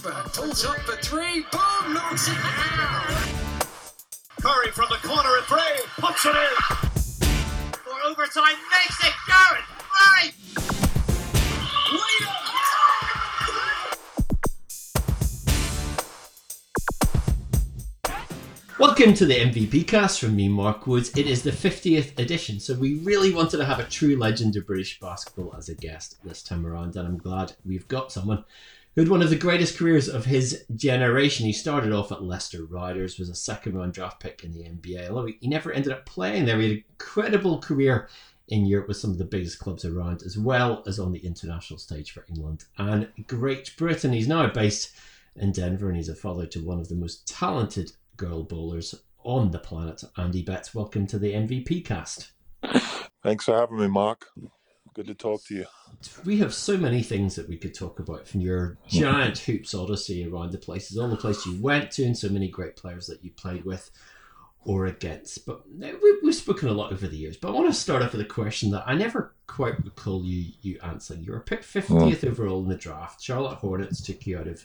[0.00, 1.44] Forsberg pulls up for three.
[1.52, 1.92] Boom!
[1.92, 3.04] Knocks it down.
[4.40, 5.84] Curry from the corner at three.
[5.98, 6.54] Puts it in.
[7.72, 9.64] For overtime, makes it Garrett.
[10.00, 10.32] Right.
[18.78, 21.10] Welcome to the MVP cast from me, Mark Woods.
[21.14, 24.66] It is the 50th edition, so we really wanted to have a true legend of
[24.66, 28.44] British basketball as a guest this time around, and I'm glad we've got someone
[28.94, 31.46] who had one of the greatest careers of his generation.
[31.46, 35.08] He started off at Leicester Riders, was a second round draft pick in the NBA,
[35.08, 36.58] although he never ended up playing there.
[36.58, 38.08] He had an incredible career
[38.48, 41.78] in Europe with some of the biggest clubs around, as well as on the international
[41.78, 44.12] stage for England and Great Britain.
[44.12, 44.94] He's now based
[45.36, 49.52] in Denver and he's a father to one of the most talented girl bowlers on
[49.52, 50.02] the planet.
[50.16, 52.32] Andy Betts, welcome to the MVP cast.
[53.22, 54.26] Thanks for having me, Mark.
[54.94, 55.66] Good to talk to you.
[56.24, 60.26] We have so many things that we could talk about from your giant hoops odyssey
[60.26, 63.22] around the places, all the places you went to, and so many great players that
[63.24, 63.90] you played with
[64.64, 65.46] or against.
[65.46, 67.36] But we- we've spoken a lot over the years.
[67.36, 70.52] But I want to start off with a question that I never quite recall you
[70.60, 71.24] you answering.
[71.24, 72.28] You were picked 50th hmm.
[72.28, 73.22] overall in the draft.
[73.22, 74.64] Charlotte Hornets took you out of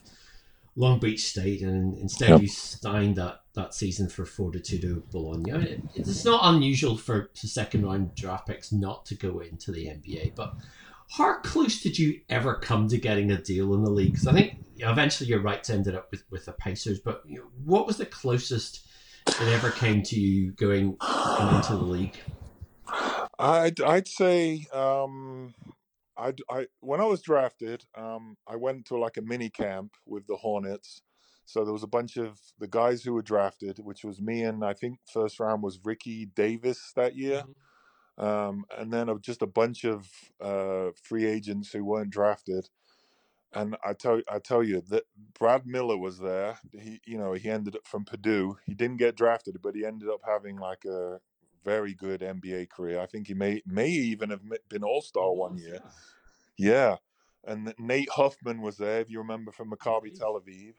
[0.75, 2.41] Long Beach State, and instead Yep.
[2.41, 5.53] you signed that, that season for Fortitudo Bologna.
[5.53, 9.71] I mean, it, it's not unusual for second round draft picks not to go into
[9.71, 10.53] the NBA, but
[11.09, 14.11] how close did you ever come to getting a deal in the league?
[14.13, 17.21] Because I think you know, eventually your rights ended up with, with the Pacers, but
[17.25, 18.85] you know, what was the closest
[19.27, 22.17] it ever came to you going, going into the league?
[23.39, 25.53] I'd I'd say um,
[26.17, 30.27] I'd, I when I was drafted, um, I went to like a mini camp with
[30.27, 31.01] the Hornets.
[31.45, 34.65] So there was a bunch of the guys who were drafted, which was me and
[34.65, 37.43] I think first round was Ricky Davis that year,
[38.17, 40.07] um, and then just a bunch of
[40.41, 42.69] uh, free agents who weren't drafted.
[43.53, 45.03] And I tell I tell you that
[45.37, 46.59] Brad Miller was there.
[46.71, 48.57] He you know he ended up from Purdue.
[48.65, 51.19] He didn't get drafted, but he ended up having like a
[51.65, 53.01] very good NBA career.
[53.01, 55.79] I think he may may even have been All Star oh, one year.
[56.57, 56.97] Yeah,
[57.43, 59.01] and Nate Huffman was there.
[59.01, 60.17] If you remember from Maccabi mm-hmm.
[60.17, 60.73] Tel Aviv,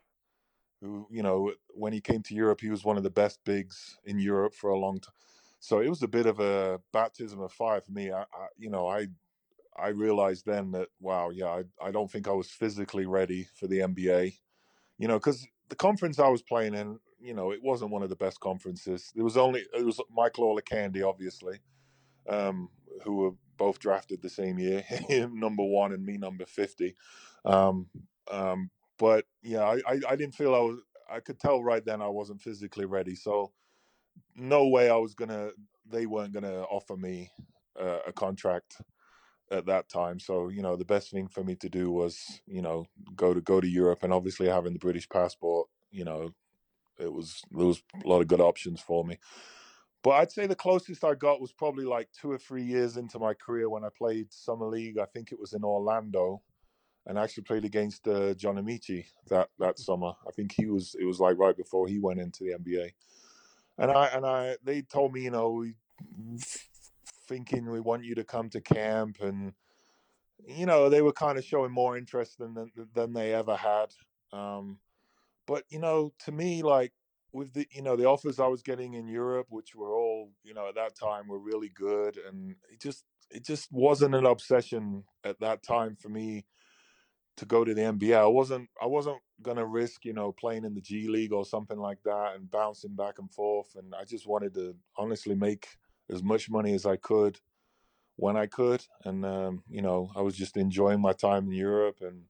[0.81, 3.99] who you know when he came to Europe, he was one of the best bigs
[4.05, 5.13] in Europe for a long time.
[5.61, 8.13] So it was a bit of a baptism of fire for me.
[8.13, 9.09] I, I you know I
[9.77, 13.67] I realized then that wow, yeah, I I don't think I was physically ready for
[13.67, 14.39] the NBA.
[14.99, 18.09] You know, because the conference I was playing in, you know, it wasn't one of
[18.09, 19.11] the best conferences.
[19.13, 21.59] There was only it was Michael Olowokandi, obviously,
[22.29, 22.69] um,
[23.03, 26.95] who were both drafted the same year, him number one and me number fifty.
[27.45, 27.89] Um,
[28.31, 30.79] um, but yeah, I, I I didn't feel I was.
[31.11, 33.17] I could tell right then I wasn't physically ready.
[33.17, 33.53] So
[34.37, 35.51] no way I was gonna.
[35.85, 37.33] They weren't gonna offer me
[37.81, 38.81] uh, a contract
[39.51, 40.21] at that time.
[40.21, 43.41] So you know, the best thing for me to do was you know go to
[43.41, 46.31] go to Europe, and obviously having the British passport, you know,
[46.99, 49.19] it was there was a lot of good options for me.
[50.03, 53.19] But I'd say the closest I got was probably like two or three years into
[53.19, 54.99] my career when I played summer league.
[54.99, 56.43] I think it was in Orlando,
[57.07, 60.13] and I actually played against uh, John Amaechi that that summer.
[60.27, 62.91] I think he was it was like right before he went into the NBA,
[63.79, 65.75] and I and I they told me you know we
[67.27, 69.53] thinking we want you to come to camp and
[70.47, 73.93] you know they were kind of showing more interest than than, than they ever had
[74.33, 74.79] um
[75.47, 76.93] but you know to me like
[77.33, 80.55] with the you know the offers i was getting in europe which were all you
[80.55, 85.03] know at that time were really good and it just it just wasn't an obsession
[85.25, 86.45] at that time for me
[87.37, 90.75] to go to the nba i wasn't i wasn't to risk you know playing in
[90.75, 94.27] the g league or something like that and bouncing back and forth and i just
[94.27, 95.69] wanted to honestly make
[96.09, 97.39] as much money as i could
[98.17, 101.99] when I could, and um, you know, I was just enjoying my time in Europe,
[102.01, 102.23] and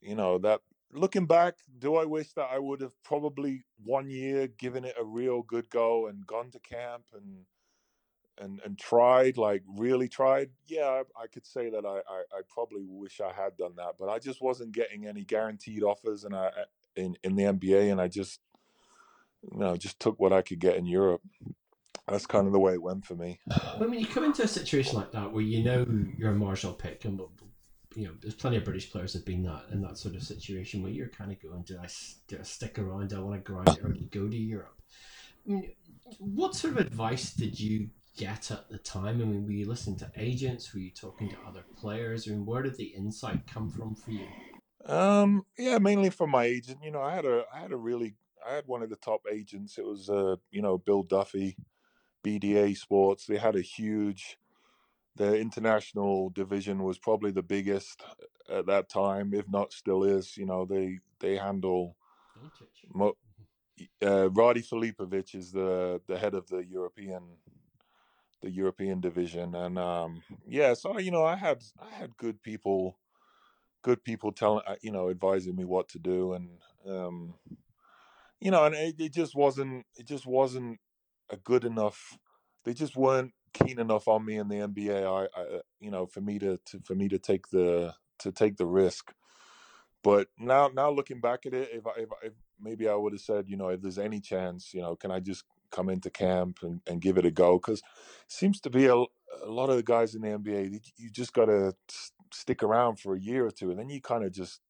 [0.00, 0.60] you know that.
[0.92, 5.04] Looking back, do I wish that I would have probably one year given it a
[5.04, 7.44] real good go and gone to camp and
[8.38, 10.50] and and tried, like really tried?
[10.66, 13.94] Yeah, I, I could say that I, I I probably wish I had done that,
[13.98, 16.50] but I just wasn't getting any guaranteed offers, and I
[16.94, 18.40] in in the NBA, and I just
[19.52, 21.22] you know just took what I could get in Europe.
[22.08, 23.40] That's kind of the way it went for me.
[23.78, 25.84] When you come into a situation like that where you know
[26.16, 27.20] you're a Marshall pick, and
[27.96, 30.22] you know there's plenty of British players that have been that in that sort of
[30.22, 31.88] situation where you're kind of going, do I,
[32.28, 33.08] do I stick around?
[33.08, 34.78] Do I want to grind it or do go to Europe?
[35.48, 35.72] I mean,
[36.18, 37.88] what sort of advice did you
[38.18, 39.22] get at the time?
[39.22, 40.74] I mean, were you listening to agents?
[40.74, 42.28] Were you talking to other players?
[42.28, 44.26] I mean, where did the insight come from for you?
[44.84, 46.78] Um, yeah, mainly from my agent.
[46.84, 48.14] You know, I had a I had a really
[48.46, 49.78] I had one of the top agents.
[49.78, 51.56] It was uh, you know, Bill Duffy,
[52.22, 53.24] BDA Sports.
[53.24, 54.36] They had a huge
[55.16, 58.02] the international division was probably the biggest
[58.50, 60.36] at that time, if not still is.
[60.36, 61.96] You know, they they handle.
[64.02, 67.22] Uh, Rade Filipovich is the the head of the European
[68.42, 72.98] the European division, and um, yeah, so you know, I had I had good people,
[73.82, 76.48] good people telling uh, you know advising me what to do, and
[76.86, 77.34] um,
[78.40, 80.78] you know, and it, it just wasn't it just wasn't
[81.30, 82.18] a good enough.
[82.64, 85.04] They just weren't keen enough on me in the NBA.
[85.04, 88.32] I, I uh, you know, for me to, to for me to take the to
[88.32, 89.12] take the risk.
[90.02, 92.30] But now, now looking back at it, if I, if, I-
[92.60, 95.20] maybe I would have said, you know, if there's any chance, you know, can I
[95.20, 97.58] just come into camp and, and give it a go?
[97.58, 97.82] Because
[98.28, 99.06] seems to be a, a
[99.48, 101.74] lot of the guys in the NBA, you, you just got to
[102.32, 104.60] stick around for a year or two, and then you kind of just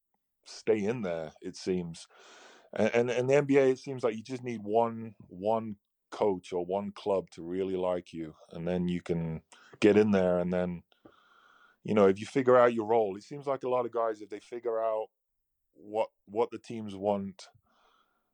[0.45, 1.31] stay in there.
[1.41, 2.07] It seems,
[2.73, 5.75] and, and and the NBA, it seems like you just need one one
[6.17, 9.41] coach or one club to really like you, and then you can
[9.79, 10.83] get in there, and then.
[11.83, 14.19] You know, if you figure out your role, it seems like a lot of guys,
[14.19, 15.07] if they figure out
[15.73, 17.47] what what the teams want.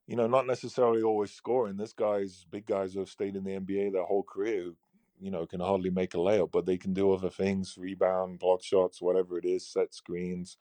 [0.08, 1.78] You know, not necessarily always scoring.
[1.78, 4.72] This guy's big guys who have stayed in the NBA their whole career,
[5.20, 8.64] you know, can hardly make a layup, but they can do other things: rebound, block
[8.64, 10.58] shots, whatever it is, set screens.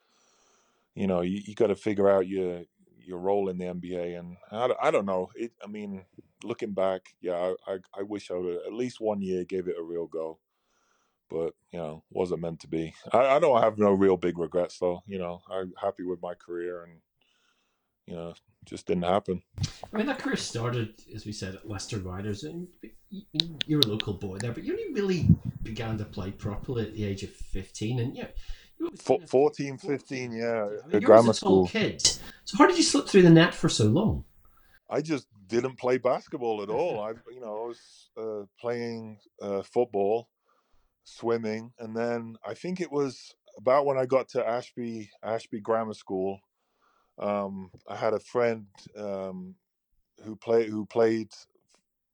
[0.95, 2.65] You know, you, you got to figure out your
[3.07, 5.31] your role in the NBA, and I, I don't know.
[5.35, 6.05] It, I mean,
[6.43, 7.35] looking back, yeah,
[7.67, 10.39] I, I, I wish I would at least one year gave it a real go,
[11.31, 12.95] but you know, wasn't meant to be.
[13.13, 15.03] I, I don't have no real big regrets though.
[15.07, 17.01] You know, I'm happy with my career, and
[18.07, 18.35] you know,
[18.65, 19.43] just didn't happen.
[19.93, 22.69] I mean, that career started, as we said, at Leicester Riders, and
[23.67, 25.29] you're a local boy there, but you only really
[25.63, 28.29] began to play properly at the age of 15, and yeah.
[28.83, 31.69] You always Fo- been a- 14, 15, yeah, I mean, grammar school.
[31.69, 32.03] kid.
[32.45, 34.25] So how did you slip through the net for so long?
[34.91, 37.01] I just didn't play basketball at all.
[37.05, 40.29] I, you know, I was uh, playing uh, football,
[41.05, 45.95] swimming, and then I think it was about when I got to Ashby Ashby Grammar
[45.95, 46.41] School.
[47.21, 48.67] Um, I had a friend
[48.99, 49.55] um,
[50.25, 51.29] who played who played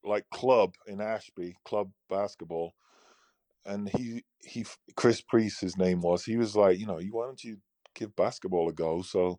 [0.04, 2.74] like club in Ashby, club basketball,
[3.66, 4.66] and he he
[4.96, 6.24] Chris Priest his name was.
[6.24, 7.58] He was like, you know, you why don't you
[7.94, 9.02] give basketball a go?
[9.02, 9.38] So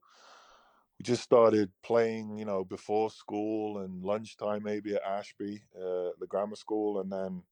[1.00, 6.28] we just started playing, you know, before school and lunchtime maybe at Ashby, uh, the
[6.28, 7.44] grammar school, and then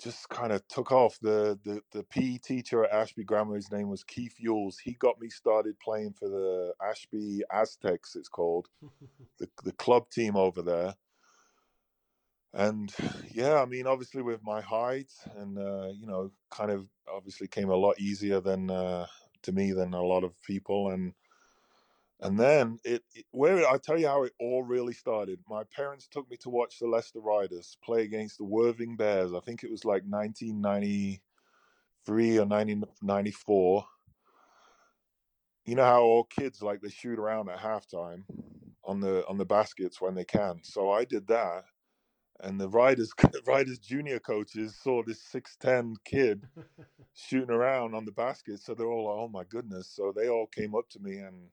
[0.00, 1.18] just kind of took off.
[1.22, 4.76] The, the the PE teacher at Ashby Grammar, his name was Keith Yules.
[4.84, 8.68] He got me started playing for the Ashby Aztecs, it's called,
[9.38, 10.94] the the club team over there.
[12.52, 12.92] And
[13.32, 17.70] yeah, I mean, obviously with my height and uh, you know, kind of obviously came
[17.70, 19.06] a lot easier than uh,
[19.42, 21.14] to me than a lot of people, and
[22.20, 25.38] and then it, it where I tell you how it all really started.
[25.48, 29.32] My parents took me to watch the Leicester Riders play against the Worthing Bears.
[29.32, 33.84] I think it was like 1993 or 1994.
[35.66, 38.24] You know how all kids like they shoot around at halftime
[38.84, 40.58] on the on the baskets when they can.
[40.62, 41.64] So I did that,
[42.42, 43.12] and the Riders
[43.46, 46.46] Riders junior coaches saw this 6'10 kid
[47.14, 48.60] shooting around on the basket.
[48.60, 49.88] So they're all like, oh my goodness.
[49.88, 51.48] So they all came up to me and,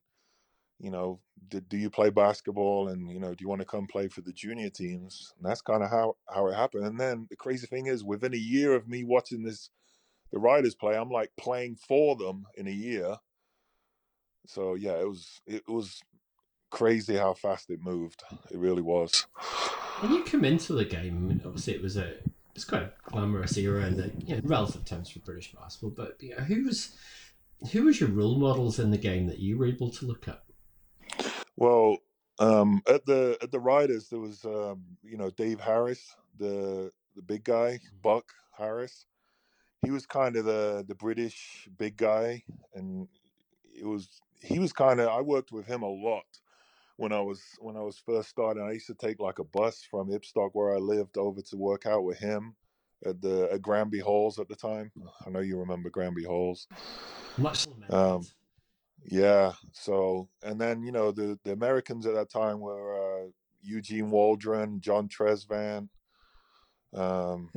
[0.79, 1.19] you know,
[1.49, 2.89] do, do you play basketball?
[2.89, 5.33] And, you know, do you want to come play for the junior teams?
[5.37, 6.85] And that's kind of how, how it happened.
[6.85, 9.69] And then the crazy thing is, within a year of me watching this,
[10.31, 13.15] the Riders play, I'm like playing for them in a year.
[14.45, 16.01] So yeah, it was, it was
[16.69, 18.23] crazy how fast it moved.
[18.51, 19.25] It really was.
[19.99, 22.13] When you come into the game, I mean, obviously it was a
[22.54, 25.92] it's quite a glamorous era in the you know, relative terms for British basketball.
[25.92, 26.95] But you know, who was
[27.71, 30.44] who was your role models in the game that you were able to look at?
[31.56, 31.97] Well,
[32.39, 37.23] um, at the at the Riders, there was um, you know Dave Harris, the the
[37.23, 39.06] big guy, Buck Harris.
[39.83, 42.44] He was kind of the the British big guy,
[42.75, 43.07] and
[43.73, 44.07] it was
[44.42, 46.25] he was kind of I worked with him a lot
[46.97, 48.63] when I was when I was first starting.
[48.63, 51.85] I used to take like a bus from Ibstock where I lived over to work
[51.85, 52.56] out with him
[53.06, 54.92] at the at Granby Halls at the time.
[55.25, 56.68] I know you remember Granby Halls.
[57.37, 58.25] Much Um,
[59.06, 59.54] Yeah.
[59.71, 63.30] So, and then you know the the Americans at that time were uh,
[63.61, 65.89] Eugene Waldron, John Tresvant.
[66.94, 67.49] Um,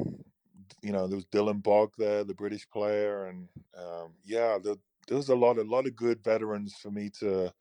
[0.82, 4.76] you know there was Dylan Bog there, the British player, and um, yeah, there,
[5.08, 7.52] there was a lot a lot of good veterans for me to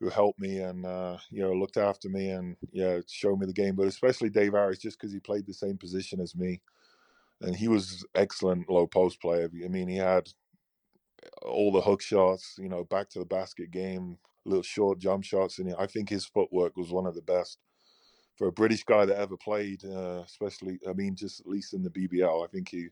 [0.00, 3.52] who helped me and uh, you know looked after me and yeah showed me the
[3.52, 3.74] game.
[3.74, 6.60] But especially Dave Harris, just because he played the same position as me,
[7.40, 9.50] and he was excellent low post player.
[9.64, 10.28] I mean, he had
[11.42, 15.58] all the hook shots, you know, back to the basket game, little short jump shots,
[15.58, 17.58] and I think his footwork was one of the best
[18.36, 19.84] for a British guy that ever played.
[19.84, 22.88] Uh, especially, I mean, just at least in the BBL, I think he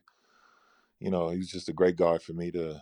[0.99, 2.81] you know, he was just a great guy for me to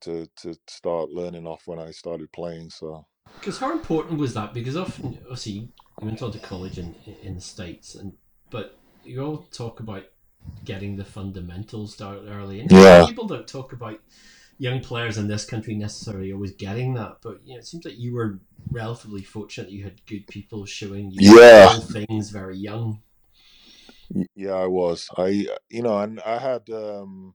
[0.00, 2.70] to to start learning off when I started playing.
[2.70, 4.54] So Because how important was that?
[4.54, 5.68] Because often, obviously, you
[6.00, 8.12] went on to college in in the states, and
[8.50, 10.04] but you all talk about
[10.64, 13.06] getting the fundamentals down early, and Yeah.
[13.06, 14.00] people don't talk about
[14.58, 17.18] young players in this country necessarily always getting that.
[17.22, 20.64] But you know, it seems like you were relatively fortunate; that you had good people
[20.66, 21.78] showing you Yeah.
[21.80, 23.02] things very young.
[24.34, 25.08] Yeah, I was.
[25.16, 27.34] I, you know, and I had, um,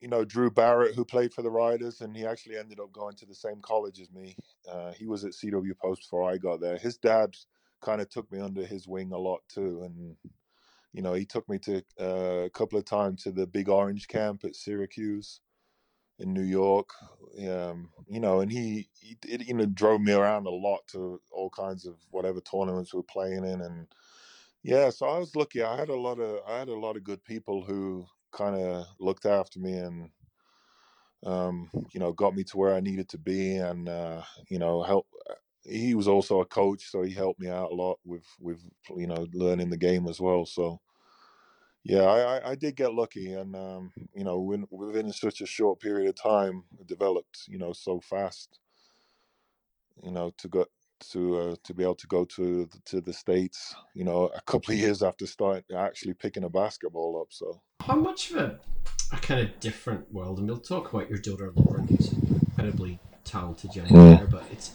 [0.00, 3.16] you know, Drew Barrett who played for the Riders, and he actually ended up going
[3.16, 4.36] to the same college as me.
[4.70, 6.76] Uh, he was at CW Post before I got there.
[6.76, 7.34] His dad
[7.80, 10.16] kind of took me under his wing a lot too, and
[10.92, 14.08] you know, he took me to uh, a couple of times to the Big Orange
[14.08, 15.40] camp at Syracuse
[16.18, 16.88] in New York.
[17.46, 21.20] Um, you know, and he, he it, you know drove me around a lot to
[21.30, 23.88] all kinds of whatever tournaments we we're playing in, and
[24.62, 25.62] yeah, so I was lucky.
[25.62, 28.86] I had a lot of I had a lot of good people who kind of
[29.00, 30.10] looked after me and
[31.24, 34.82] um, you know got me to where I needed to be, and uh, you know
[34.82, 35.06] help.
[35.64, 38.60] He was also a coach, so he helped me out a lot with with
[38.96, 40.46] you know learning the game as well.
[40.46, 40.80] So
[41.82, 45.46] yeah, I, I, I did get lucky, and um, you know when, within such a
[45.46, 48.58] short period of time, it developed you know so fast.
[50.02, 50.66] You know to go
[51.10, 54.40] to uh, to be able to go to the, to the states, you know, a
[54.42, 57.28] couple of years after start actually picking a basketball up.
[57.32, 58.58] So How much of a,
[59.12, 62.18] a kind of different world, and we'll talk about your daughter Lauren, who's
[62.58, 64.30] incredibly talented young Mm.
[64.30, 64.70] but it's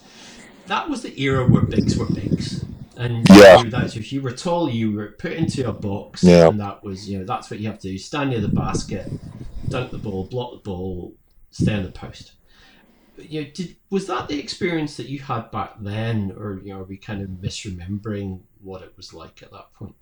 [0.67, 2.65] that was the era where bigs were bigs.
[2.97, 3.63] And Yeah.
[3.69, 6.50] that's, if you were tall, you were put into a box, Yeah.
[6.50, 9.07] and that was you know that's what you have to do: stand near the basket,
[9.69, 11.15] dunk the ball, block the ball,
[11.50, 12.33] stay on the post.
[13.29, 16.79] You know, did was that the experience that you had back then, or you know,
[16.79, 19.95] are we kind of misremembering what it was like at that point?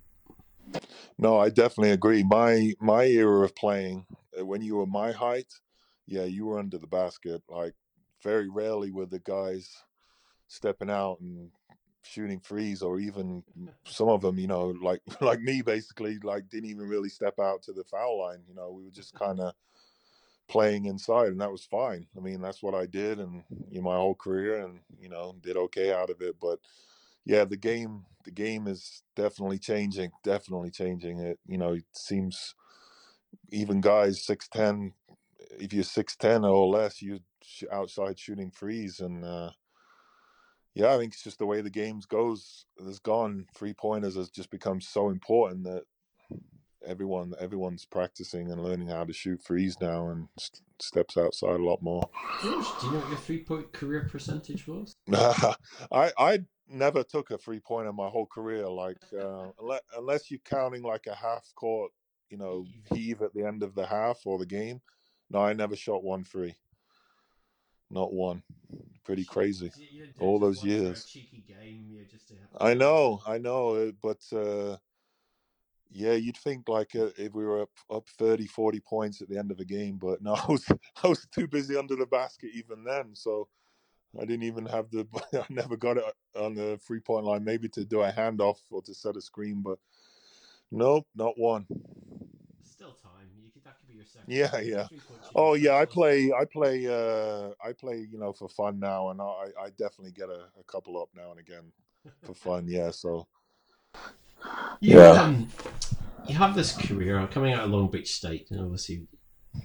[1.17, 2.23] no, I definitely agree.
[2.23, 4.05] My my era of playing,
[4.39, 5.51] uh, when you were my height,
[6.07, 7.41] yeah, you were under the basket.
[7.49, 7.73] Like
[8.23, 9.69] very rarely were the guys
[10.47, 11.49] stepping out and
[12.03, 13.43] shooting threes, or even
[13.85, 17.63] some of them, you know, like like me, basically, like didn't even really step out
[17.63, 18.39] to the foul line.
[18.47, 19.53] You know, we were just kind of
[20.50, 22.08] playing inside, and that was fine.
[22.18, 25.36] I mean, that's what I did, and you know, my whole career, and you know,
[25.41, 26.36] did okay out of it.
[26.41, 26.60] But
[27.25, 30.12] yeah, the game, the game is definitely changing.
[30.24, 31.20] Definitely changing.
[31.20, 32.56] It, you know, it seems
[33.51, 34.94] even guys six ten,
[35.60, 39.51] if you're six ten or less, you sh- outside shooting threes, and uh,
[40.74, 42.65] yeah, I think it's just the way the games goes.
[42.84, 43.46] Has gone.
[43.56, 45.84] Three pointers has just become so important that
[46.86, 51.63] everyone everyone's practicing and learning how to shoot threes now and st- steps outside a
[51.63, 52.09] lot more.
[52.41, 54.95] Do you know what your three point career percentage was?
[55.13, 55.55] I
[56.17, 58.67] I never took a three pointer my whole career.
[58.67, 61.91] Like uh, unless, unless you're counting like a half court,
[62.29, 64.81] you know, heave at the end of the half or the game.
[65.29, 66.55] No, I never shot one free.
[67.91, 68.43] Not one.
[69.03, 69.71] Pretty crazy.
[70.19, 71.05] All those once for a years.
[71.05, 74.77] cheeky game, yeah, just to I know, I know, uh, but uh,
[75.91, 79.38] yeah, you'd think like uh, if we were up, up 30, 40 points at the
[79.38, 80.65] end of a game, but no, I was
[81.03, 83.48] I was too busy under the basket even then, so
[84.17, 86.03] I didn't even have the I never got it
[86.36, 89.62] on the three point line, maybe to do a handoff or to set a screen,
[89.62, 89.79] but
[90.72, 91.65] nope, not one.
[92.63, 93.29] Still time.
[93.43, 94.31] You could, that could be your second.
[94.31, 94.88] Yeah, yeah.
[95.36, 99.22] Oh yeah, I play I play uh I play, you know, for fun now and
[99.22, 101.72] I I definitely get a, a couple up now and again
[102.24, 103.27] for fun, yeah, so
[104.79, 105.12] You, Yeah.
[105.24, 105.50] um,
[106.27, 109.08] you have this career coming out of Long Beach State, and obviously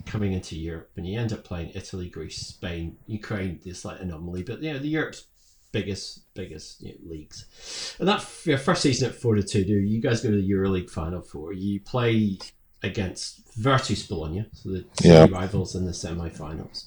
[0.07, 3.61] coming into Europe, and you end up playing Italy, Greece, Spain, Ukraine.
[3.65, 5.27] This like anomaly, but you know the Europe's
[5.73, 7.97] biggest biggest you know, leagues.
[7.99, 11.53] And that your first season at Fortitudo, you guys go to the EuroLeague Final Four.
[11.53, 12.39] You play
[12.83, 15.27] against Virtus Bologna, so the Yeah.
[15.31, 16.87] rivals in the semi-finals.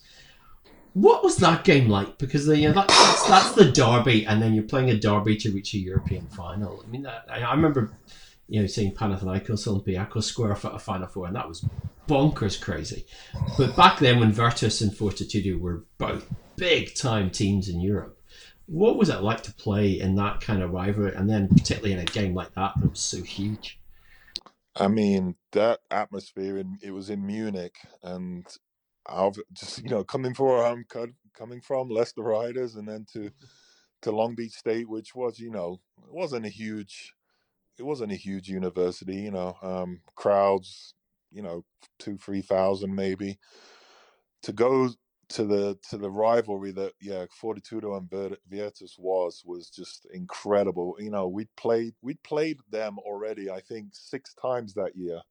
[0.98, 2.18] What was that game like?
[2.18, 5.38] Because you uh, know, that, that's that's the derby, and then you're playing a derby
[5.38, 6.84] to reach a European final.
[6.84, 7.92] I mean, that, I, I remember,
[8.50, 11.64] you know, seeing Panathinaikos, Olympiacos square off at a final four, and that was
[12.08, 13.06] bonkers crazy.
[13.60, 18.20] But back then, when Virtus and Fortitudo were both big time teams in Europe,
[18.66, 22.00] what was it like to play in that kind of rivalry, and then particularly in
[22.00, 23.80] a game like that that was so huge?
[24.76, 28.48] I mean, that atmosphere in it was in Munich, and
[29.08, 33.06] I've just you know coming from where I'm co- coming from, Leicester Riders, and then
[33.14, 33.32] to
[34.04, 37.14] to Long Beach State, which was you know it wasn't a huge,
[37.78, 40.94] it wasn't a huge university, you know, um, crowds,
[41.32, 41.66] you know,
[42.00, 43.40] two three thousand maybe.
[44.44, 44.90] To go
[45.30, 50.96] to the to the rivalry that yeah Fortitudo and Vir- Virtus was was just incredible.
[51.00, 53.50] You know, we played we played them already.
[53.50, 55.22] I think six times that year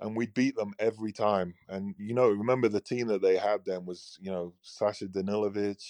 [0.00, 1.54] and we beat them every time.
[1.68, 5.82] And you know, remember the team that they had then was you know Sasha Danilovic,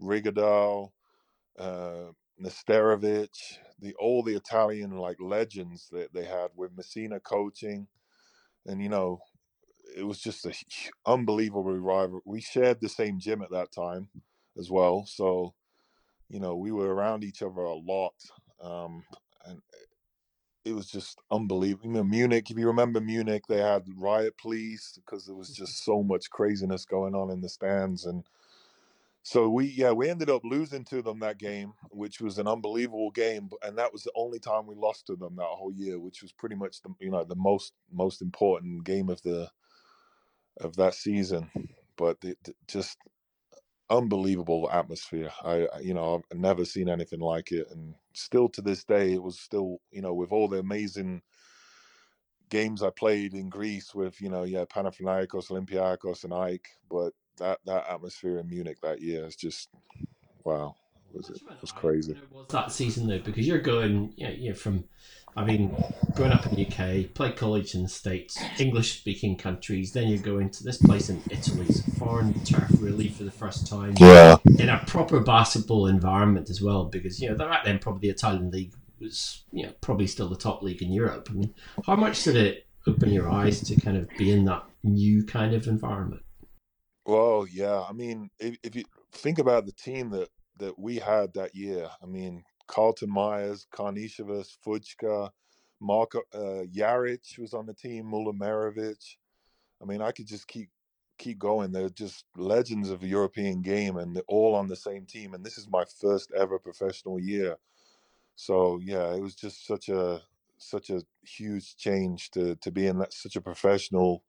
[0.00, 0.90] Rigaudeau,
[1.58, 3.30] uh, Nesterovic,
[3.80, 7.86] the all the Italian like legends that they had with Messina coaching,
[8.66, 9.20] and you know,
[9.96, 12.20] it was just a hu- unbelievable rival.
[12.24, 14.08] We shared the same gym at that time
[14.58, 15.54] as well, so
[16.28, 18.14] you know we were around each other a lot,
[18.62, 19.04] um,
[19.46, 19.60] and
[20.64, 21.86] it was just unbelievable.
[21.86, 25.64] You know, Munich, if you remember Munich, they had riot police because there was mm-hmm.
[25.64, 28.04] just so much craziness going on in the stands.
[28.04, 28.24] And
[29.22, 33.10] so we, yeah, we ended up losing to them that game, which was an unbelievable
[33.10, 33.50] game.
[33.62, 36.32] And that was the only time we lost to them that whole year, which was
[36.32, 39.50] pretty much the, you know, the most, most important game of the,
[40.60, 41.50] of that season.
[41.96, 42.38] But it,
[42.68, 42.96] just
[43.90, 45.30] unbelievable atmosphere.
[45.42, 47.68] I- you know, I've never seen anything like it.
[47.70, 51.22] And still to this day, it was still, you know, with all the amazing
[52.50, 57.60] games I played in Greece with, you know, yeah, Panathinaikos, Olympiacos, and AEK, but that
[57.66, 59.68] that atmosphere in Munich that year is just
[60.44, 60.74] wow,
[61.12, 62.12] was it was crazy.
[62.12, 64.84] It was that season though, because you're going, you know, you're from,
[65.36, 65.74] I mean,
[66.14, 70.18] growing up in the UK, played college in the States, English speaking countries, then you
[70.18, 73.94] go into this place in Italy, it's a foreign turf really for the first time.
[73.98, 78.14] Yeah, in a proper basketball environment as well, because you know back then probably the
[78.14, 81.28] Italian league was you know probably still the top league in Europe.
[81.30, 81.54] I mean,
[81.86, 85.54] how much did it open your eyes to kind of be in that new kind
[85.54, 86.22] of environment?
[87.08, 87.82] well, yeah.
[87.88, 91.88] I mean, if, if you think about the team that that we had that year,
[92.02, 95.30] I mean, Carlton Myers, Karnisovas, Fucka,
[95.80, 99.16] Marko uh, Jaric was on the team, Mula Mulaomerovic.
[99.82, 100.70] I mean, I could just keep
[101.18, 101.72] keep going.
[101.72, 105.34] They're just legends of the European game, and they're all on the same team.
[105.34, 107.56] And this is my first ever professional year,
[108.34, 110.22] so yeah, it was just such a
[110.58, 114.24] such a huge change to to be in that such a professional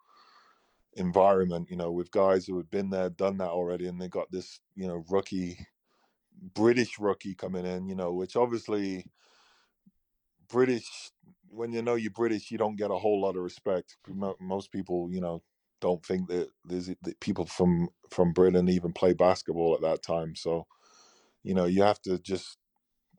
[0.94, 1.70] environment.
[1.70, 4.60] You know, with guys who had been there, done that already, and they got this
[4.76, 5.58] you know rookie
[6.42, 7.88] British rookie coming in.
[7.88, 9.06] You know, which obviously
[10.50, 11.12] British.
[11.52, 13.98] When you know you're British, you don't get a whole lot of respect.
[14.40, 15.42] Most people, you know,
[15.82, 20.36] don't think that there's that people from from Britain even play basketball at that time.
[20.36, 20.68] So,
[21.44, 22.58] you know, you have to just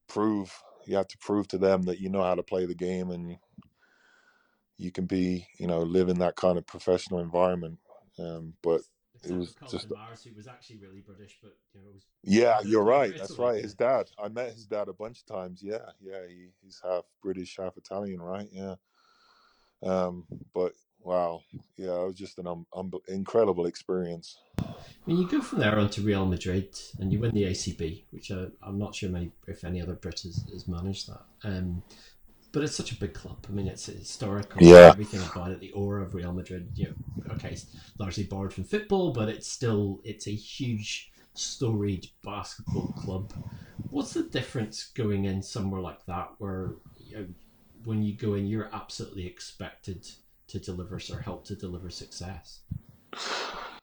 [0.09, 3.11] prove you have to prove to them that you know how to play the game
[3.11, 3.37] and
[4.79, 7.79] you can be, you know, live in that kind of professional environment.
[8.19, 8.81] Um, but
[9.23, 12.85] Except was just- Myers, who was actually really British, but you know, was yeah, you're
[12.85, 13.17] right.
[13.17, 13.63] That's right.
[13.63, 14.11] His dad.
[14.23, 15.63] I met his dad a bunch of times.
[15.63, 16.27] Yeah, yeah.
[16.29, 18.49] He, he's half British, half Italian, right?
[18.53, 18.77] Yeah.
[19.83, 21.43] Um, but wow,
[21.77, 24.39] yeah, it was just an um, um, incredible experience.
[25.05, 28.31] When you go from there on to Real Madrid and you win the ACB, which
[28.31, 31.23] I, I'm not sure many, if any other Brit has, has managed that.
[31.45, 31.83] Um,
[32.53, 33.47] but it's such a big club.
[33.49, 34.63] I mean, it's historical.
[34.63, 34.89] Yeah.
[34.89, 36.71] Everything about it, the aura of Real Madrid.
[36.75, 37.67] You know, okay, it's
[37.99, 43.33] largely borrowed from football, but it's still it's a huge, storied basketball club.
[43.91, 47.27] What's the difference going in somewhere like that, where you know,
[47.85, 50.09] when you go in, you're absolutely expected
[50.49, 52.61] to deliver or help to deliver success?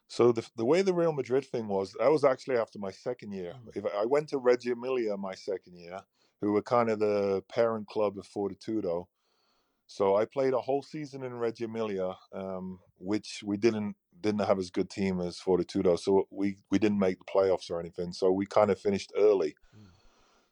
[0.10, 3.32] So the the way the Real Madrid thing was, that was actually after my second
[3.32, 3.54] year.
[3.56, 3.72] Oh.
[3.76, 6.02] If I I went to Reggio Emilia my second year,
[6.42, 9.08] who were kind of the parent club of Fortitudo.
[9.88, 14.60] So I played a whole season in Reggio Emilia, um, which we didn't didn't have
[14.60, 15.98] as good team as Fortitudo.
[15.98, 18.12] So we we didn't make the playoffs or anything.
[18.14, 19.56] So we kind of finished early.
[19.76, 19.88] Mm.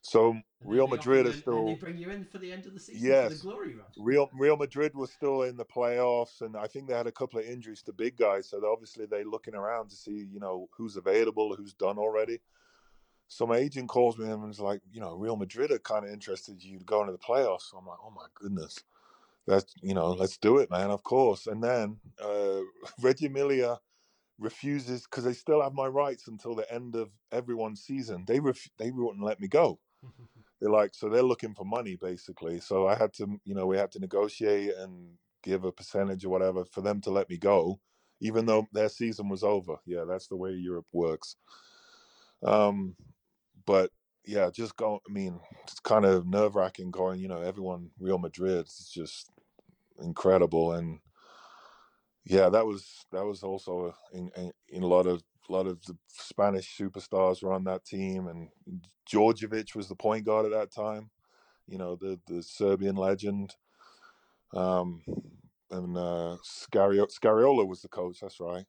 [0.02, 2.74] So And Real Madrid are still And they bring you in for the end of
[2.74, 3.34] the season for Yes.
[3.34, 3.88] the glory run.
[3.98, 7.39] Real Real Madrid was still in the playoffs, and I think they had a couple
[7.39, 8.50] of injuries to big guys.
[8.50, 12.39] So obviously they're looking around to see, you know, who's available, who's done already.
[13.27, 16.11] So my agent calls me and was like, you know, Real Madrid are kind of
[16.11, 17.63] interested you to go into the playoffs.
[17.71, 18.83] So I'm like, oh my goodness,
[19.47, 21.47] that's you know, let's do it, man, of course.
[21.47, 22.61] And then uh,
[23.01, 23.79] Reggio Emilia
[24.39, 28.25] refuses because they still have my rights until the end of everyone's season.
[28.27, 29.79] They ref- they wouldn't let me go
[30.61, 33.77] they're like so they're looking for money basically so i had to you know we
[33.77, 37.79] had to negotiate and give a percentage or whatever for them to let me go
[38.21, 41.35] even though their season was over yeah that's the way europe works
[42.43, 42.95] um
[43.65, 43.91] but
[44.25, 48.65] yeah just go i mean it's kind of nerve-wracking going you know everyone real madrid
[48.65, 49.32] is just
[50.01, 50.99] incredible and
[52.25, 55.82] yeah that was that was also in, in, in a lot of a lot of
[55.86, 58.49] the spanish superstars were on that team and
[59.10, 61.10] Djordjevic was the point guard at that time
[61.67, 63.56] you know the the serbian legend
[64.54, 65.01] um
[65.71, 68.65] and uh Scario- scariolo was the coach that's right.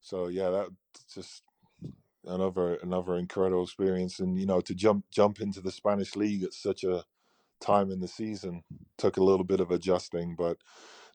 [0.00, 0.68] So yeah that
[1.14, 1.42] just
[2.26, 6.54] another another incredible experience and you know to jump jump into the spanish league at
[6.54, 7.04] such a
[7.60, 8.62] time in the season
[8.98, 10.58] took a little bit of adjusting but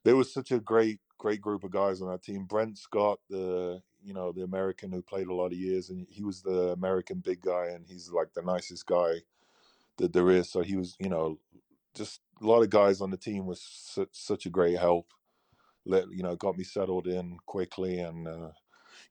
[0.06, 2.46] there was such a great great group of guys on that team.
[2.46, 6.24] Brent Scott, the you know the American who played a lot of years, and he
[6.24, 9.24] was the American big guy, and he's like the nicest guy
[9.98, 10.52] that there is.
[10.52, 11.40] So he was you know
[11.96, 15.14] just a lot of guys on the team was such, such a great help.
[15.86, 18.28] Let you know got me settled in quickly and.
[18.28, 18.50] Uh,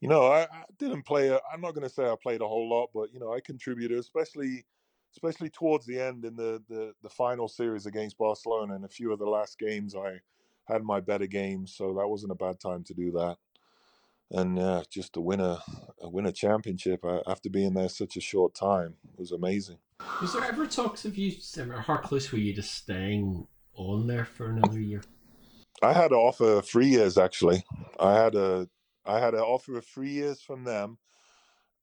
[0.03, 1.31] you know, I, I didn't play.
[1.31, 3.39] i am not going to say I played a whole lot, but you know, I
[3.39, 4.65] contributed, especially,
[5.13, 9.13] especially towards the end in the, the the final series against Barcelona and a few
[9.13, 9.95] of the last games.
[9.95, 10.21] I
[10.65, 13.37] had my better games, so that wasn't a bad time to do that.
[14.33, 15.61] And uh, just to win a,
[16.01, 19.79] a win a championship uh, after being there such a short time was amazing.
[20.21, 21.33] Was there ever talks of you?
[21.87, 25.05] How close were you to staying on there for another year?
[25.81, 27.65] I had an offer three years actually.
[28.01, 28.69] I had a
[29.05, 30.99] I had an offer of three years from them,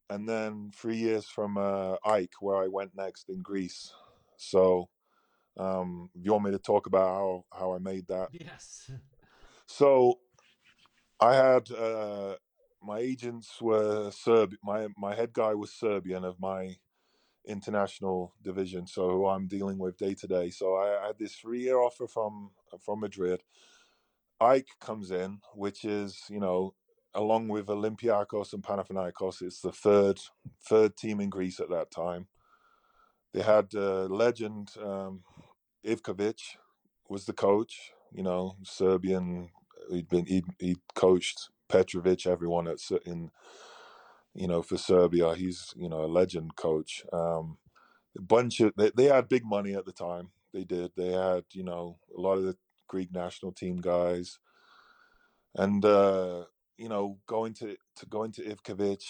[0.09, 3.93] and then three years from uh, AEK, where I went next in Greece.
[4.37, 4.89] So,
[5.57, 8.29] um, you want me to talk about how how I made that?
[8.31, 8.91] Yes.
[9.71, 10.17] So,
[11.19, 12.37] I had uh,
[12.81, 14.55] my agents were Serb.
[14.63, 16.77] My my head guy was Serbian of my
[17.47, 20.49] international division, so who I'm dealing with day to day.
[20.49, 23.43] So I had this three year offer from from Madrid.
[24.41, 26.73] AEK comes in, which is you know
[27.13, 30.19] along with Olympiacos and Panathinaikos, it's the third
[30.67, 32.27] third team in Greece at that time.
[33.33, 35.23] They had uh, legend um,
[35.85, 36.39] Ivkovic
[37.09, 37.91] was the coach.
[38.11, 39.49] You know, Serbian.
[39.89, 43.31] He'd been he he coached Petrovic, everyone at in
[44.33, 45.35] you know for Serbia.
[45.35, 47.03] He's you know a legend coach.
[47.13, 47.57] Um,
[48.17, 50.29] a bunch of they, they had big money at the time.
[50.53, 50.91] They did.
[50.95, 54.39] They had you know a lot of the Greek national team guys,
[55.55, 56.45] and uh,
[56.79, 59.03] you know, going to to going to Ivkovic,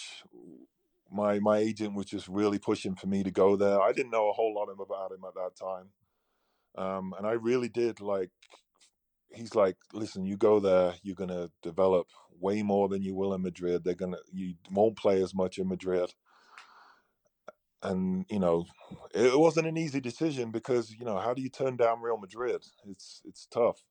[1.10, 3.80] my my agent was just really pushing for me to go there.
[3.80, 5.90] I didn't know a whole lot about him at that time,
[6.76, 8.30] um, and I really did like.
[9.32, 12.08] He's like, listen, you go there, you're gonna develop
[12.40, 13.84] way more than you will in Madrid.
[13.84, 16.12] They're gonna you won't play as much in Madrid,
[17.84, 18.66] and you know,
[19.14, 22.64] it wasn't an easy decision because you know how do you turn down Real Madrid?
[22.88, 23.84] It's it's tough,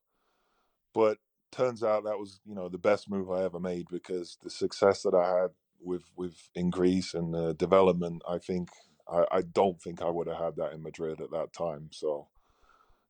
[0.92, 1.16] but
[1.52, 5.02] turns out that was you know the best move I ever made because the success
[5.02, 5.50] that I had
[5.82, 8.68] with with in Greece and the development, I think
[9.10, 11.88] I, I don't think I would have had that in Madrid at that time.
[11.92, 12.28] So,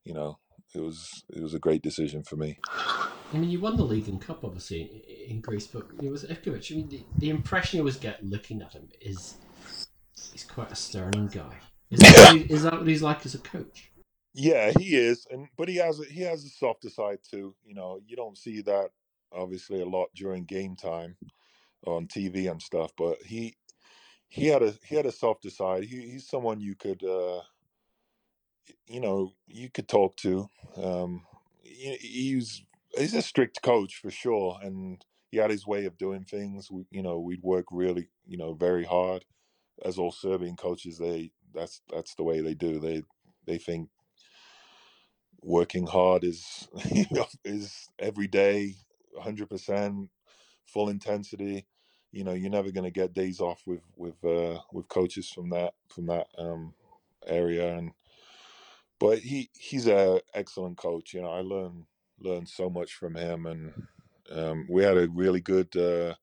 [0.05, 0.39] you know,
[0.75, 2.59] it was it was a great decision for me.
[3.33, 6.73] I mean, you won the league and cup obviously in Greece, but it was Ivkovic.
[6.73, 9.37] I mean, the, the impression you always get looking at him is
[10.33, 11.57] he's quite a stern guy.
[11.91, 12.01] Is
[12.51, 13.90] is that what he's like as a coach?
[14.33, 17.55] Yeah, he is, and but he has a, he has a softer side too.
[17.65, 18.91] You know, you don't see that
[19.33, 21.17] obviously a lot during game time
[21.87, 22.93] on TV and stuff.
[22.97, 23.57] But he
[24.29, 25.85] he had a he had a softer side.
[25.85, 27.43] He, he's someone you could uh,
[28.87, 30.49] you know you could talk to.
[30.77, 31.23] Um,
[31.63, 32.63] he, he's
[32.97, 36.71] he's a strict coach for sure, and he had his way of doing things.
[36.71, 39.25] We, you know, we'd work really you know very hard.
[39.85, 42.79] As all Serbian coaches, they that's that's the way they do.
[42.79, 43.03] They
[43.47, 43.89] they think
[45.43, 46.69] working hard is
[47.45, 48.75] is every day
[49.19, 50.09] 100%
[50.67, 51.67] full intensity.
[52.13, 55.51] You know you're never going to get days off with with uh with coaches from
[55.51, 56.75] that from that um
[57.27, 57.93] area and
[59.01, 61.85] but he he's a excellent coach you know i learned
[62.21, 63.75] learned so much from him and
[64.33, 66.15] um we had a really good uh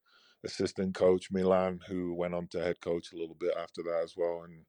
[0.46, 4.16] assistant coach milan who went on to head coach a little bit after that as
[4.18, 4.66] well and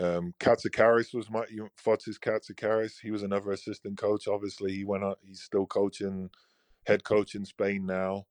[0.00, 1.44] um, Katsikaris was my
[1.84, 2.94] Fotis Katsikaris.
[3.02, 4.28] He was another assistant coach.
[4.28, 5.16] Obviously, he went on.
[5.22, 6.30] He's still coaching,
[6.86, 8.26] head coach in Spain now.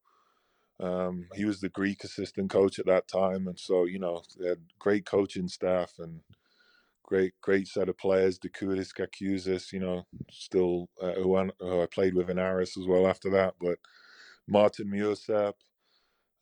[0.79, 4.49] Um, he was the Greek assistant coach at that time, and so you know they
[4.49, 6.21] had great coaching staff and
[7.03, 8.39] great great set of players.
[8.39, 12.87] Dikoudis Kakiouzis, you know, still uh, who, I, who I played with in Aris as
[12.87, 13.55] well after that.
[13.61, 13.79] But
[14.47, 15.53] Martin Müürsepp,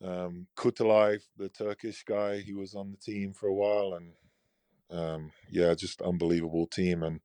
[0.04, 4.12] um, Kutluay, the Turkish guy, he was on the team for a while, and
[4.90, 7.20] um, yeah, just unbelievable team, and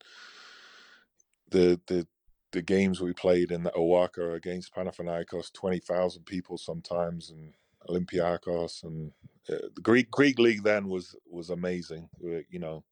[1.50, 2.06] the the
[2.52, 7.54] the games we played in the OAKA against Panathinaikos, twenty thousand people sometimes, and
[7.88, 9.12] Olympiacos, and
[9.48, 12.08] uh, the Greek Greek league then was was amazing.
[12.20, 12.84] You know,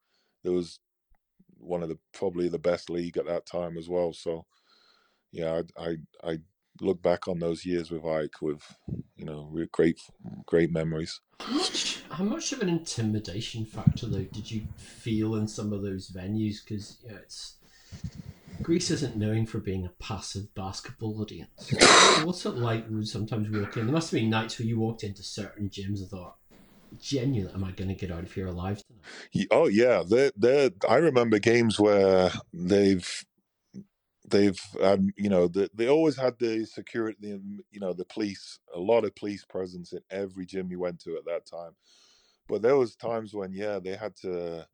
[0.45, 0.81] it was
[1.59, 4.13] one of the probably the best league at that time as well.
[4.13, 4.47] So,
[5.31, 6.39] yeah, I I, I
[6.81, 8.63] look back on those years with AEK with
[9.17, 10.01] you know great
[10.47, 11.21] great memories.
[12.13, 16.57] How much, of an intimidation factor though did you feel in some of those venues?
[16.63, 17.55] Because you know, it's
[18.63, 21.73] Greece isn't known for being a passive basketball audience.
[22.25, 22.89] What's it like?
[22.91, 23.87] Would sometimes walk in.
[23.87, 26.37] There must have been nights where you walked into certain gyms and thought,
[27.01, 30.71] "Genuinely, am I going to get out of here alive tonight?" Oh yeah, they they
[30.87, 33.25] I remember games where they've
[34.33, 37.43] they've um, you know the, they always had the security the,
[37.73, 41.17] you know the police a lot of police presence in every gym you went to
[41.19, 41.73] at that time.
[42.49, 44.67] But there was times when yeah they had to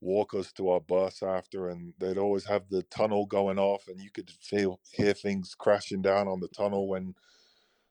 [0.00, 4.00] walk us to our bus after and they'd always have the tunnel going off and
[4.00, 7.14] you could feel hear things crashing down on the tunnel when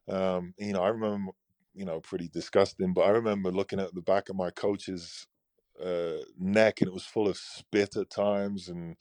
[0.10, 1.32] um you know i remember
[1.76, 5.28] you know pretty disgusting but i remember looking at the back of my coach's
[5.84, 8.96] uh neck and it was full of spit at times and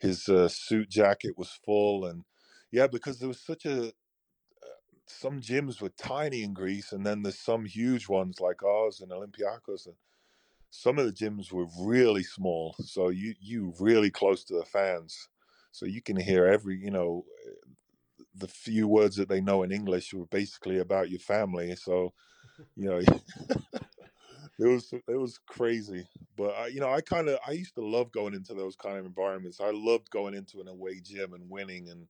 [0.00, 2.24] his uh, suit jacket was full and
[2.72, 3.92] yeah because there was such a
[5.06, 9.12] some gyms were tiny in Greece, and then there's some huge ones like ours and
[9.12, 9.94] Olympiacos, and
[10.70, 12.74] some of the gyms were really small.
[12.80, 15.28] So you you really close to the fans,
[15.72, 17.24] so you can hear every you know
[18.34, 21.74] the few words that they know in English were basically about your family.
[21.76, 22.12] So
[22.76, 23.00] you know.
[24.58, 27.86] it was it was crazy but I, you know i kind of i used to
[27.86, 29.60] love going into those kind of environments.
[29.60, 32.06] I loved going into an away gym and winning and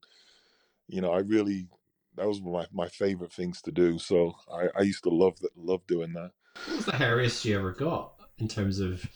[0.87, 1.67] you know i really
[2.15, 5.57] that was my, my favorite things to do so i, I used to love that
[5.57, 6.31] love doing that.
[6.65, 9.07] What was the hairiest you ever got in terms of,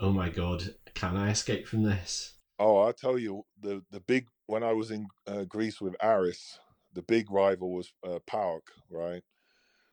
[0.00, 2.34] oh my god, can I escape from this?
[2.60, 6.58] oh i'll tell you the the big when i was in uh, greece with aris
[6.94, 9.22] the big rival was uh, PAOK right?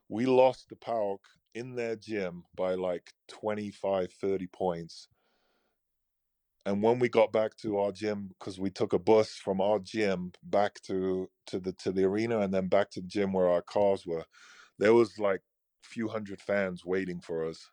[0.09, 1.19] We lost to PAOK
[1.55, 5.09] in their gym by like 25 30 points.
[6.67, 9.79] And when we got back to our gym because we took a bus from our
[9.79, 13.49] gym back to to the to the arena and then back to the gym where
[13.49, 14.25] our cars were
[14.79, 15.41] there was like
[15.85, 17.69] a few hundred fans waiting for us.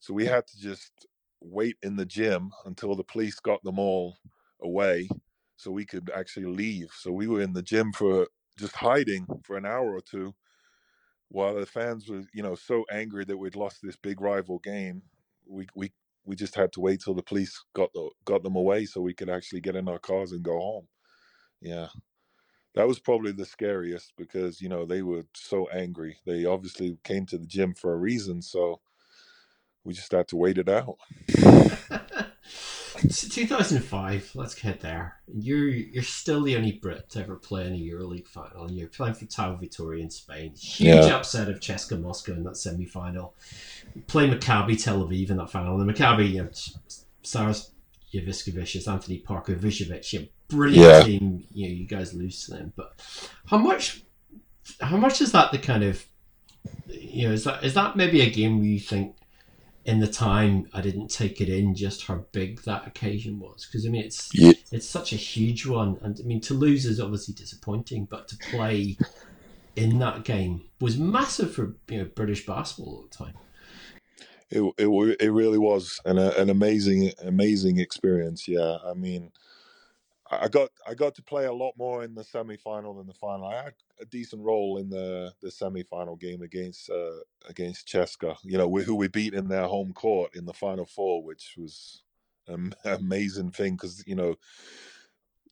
[0.00, 1.06] So we had to just
[1.40, 4.18] wait in the gym until the police got them all
[4.62, 5.08] away
[5.56, 6.90] so we could actually leave.
[6.96, 10.34] So we were in the gym for just hiding for an hour or two
[11.32, 15.02] while the fans were you know so angry that we'd lost this big rival game
[15.46, 15.90] we we
[16.24, 19.14] we just had to wait till the police got the, got them away so we
[19.14, 20.86] could actually get in our cars and go home.
[21.60, 21.88] Yeah.
[22.74, 26.18] That was probably the scariest because you know they were so angry.
[26.24, 28.80] They obviously came to the gym for a reason so
[29.84, 30.96] we just had to wait it out
[33.04, 34.30] It's 2005.
[34.34, 35.16] Let's get there.
[35.32, 38.70] You're you're still the only Brit to ever play in a EuroLeague final.
[38.70, 40.54] You're playing for Tau Vitoria in Spain.
[40.56, 41.16] Huge Yeah.
[41.16, 43.34] upset of CSKA Moscow in that semi-final.
[44.06, 45.80] Play Maccabi Tel Aviv in that final.
[45.80, 46.48] And the Maccabi, you know,
[47.24, 47.70] Saras
[48.14, 51.02] Jasikevicius, Anthony Parker, Vujcic, you know, brilliant Yeah.
[51.02, 51.44] team.
[51.52, 52.72] You know, you guys lose to them.
[52.76, 52.94] But
[53.46, 54.02] how much?
[54.80, 56.04] How much is that the kind of?
[56.88, 59.16] You know, is that is that maybe a game where you think?
[59.84, 63.86] In the time I didn't take it in just how big that occasion was because
[63.86, 64.52] I mean it's Yeah.
[64.70, 68.36] it's such a huge one and I mean to lose is obviously disappointing but to
[68.36, 68.96] play
[69.76, 73.34] in that game was massive for you know British basketball at the time.
[74.50, 79.32] it it, it really was an an amazing amazing experience yeah i mean
[80.40, 83.14] I got I got to play a lot more in the semi final than the
[83.14, 83.46] final.
[83.46, 88.36] I had a decent role in the the semi final game against uh, against CSKA.
[88.42, 92.02] You know, who we beat in their home court in the final four, which was
[92.48, 94.36] an amazing thing because you know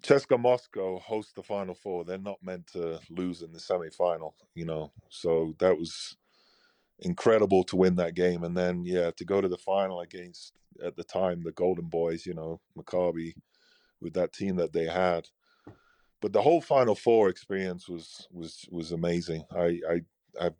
[0.03, 2.05] CSKA Moscow hosts the final four.
[2.05, 4.35] They're not meant to lose in the semi final.
[4.55, 6.17] You know, so that was
[7.01, 10.97] incredible to win that game, and then yeah, to go to the final against at
[10.97, 12.25] the time the Golden Boys.
[12.25, 13.35] You know, Maccabi
[14.01, 15.29] with that team that they had.
[16.21, 19.45] But the whole Final Four experience was was was amazing.
[19.51, 20.01] I I
[20.41, 20.51] I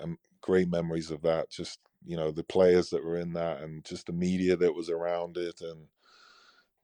[0.00, 1.50] um, great memories of that.
[1.50, 4.90] Just you know the players that were in that, and just the media that was
[4.90, 5.88] around it, and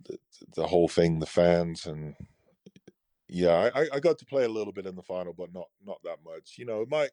[0.04, 0.18] the
[0.54, 2.14] the whole thing, the fans, and
[3.28, 6.00] yeah, I, I- got to play a little bit in the final, but not not
[6.04, 6.54] that much.
[6.58, 7.08] You know, my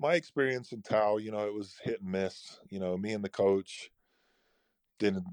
[0.00, 2.58] my experience in Tau, you know, it was hit and miss.
[2.70, 3.90] You know, me and the coach
[4.98, 5.24] didn't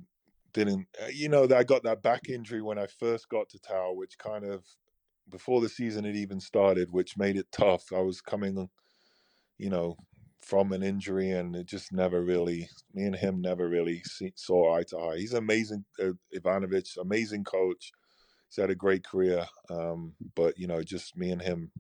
[0.54, 3.60] didn't uh, you know that I got that back injury when I first got to
[3.60, 4.66] Tau, which kind of
[5.30, 7.92] before the season had even started, which made it tough.
[7.94, 8.70] I was coming,
[9.58, 9.96] you know,
[10.42, 12.70] from an injury, and it just never really.
[12.94, 15.18] Me and him never really see, saw eye to eye.
[15.18, 17.92] He's amazing, uh, Ivanovic, amazing coach.
[18.50, 21.72] He's had a great career, um, but you know, just me and him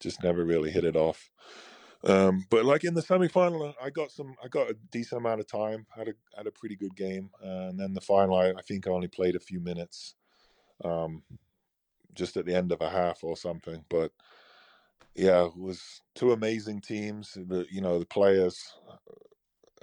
[0.00, 1.30] just never really hit it off.
[2.04, 5.46] Um, but like in the semifinal, I got some, I got a decent amount of
[5.46, 5.86] time.
[5.96, 8.90] had a had a pretty good game, and then the final, I, I think I
[8.90, 10.14] only played a few minutes,
[10.84, 11.22] um,
[12.14, 13.84] just at the end of a half or something.
[13.88, 14.10] But
[15.14, 17.34] yeah, it was two amazing teams.
[17.34, 18.60] The you know the players,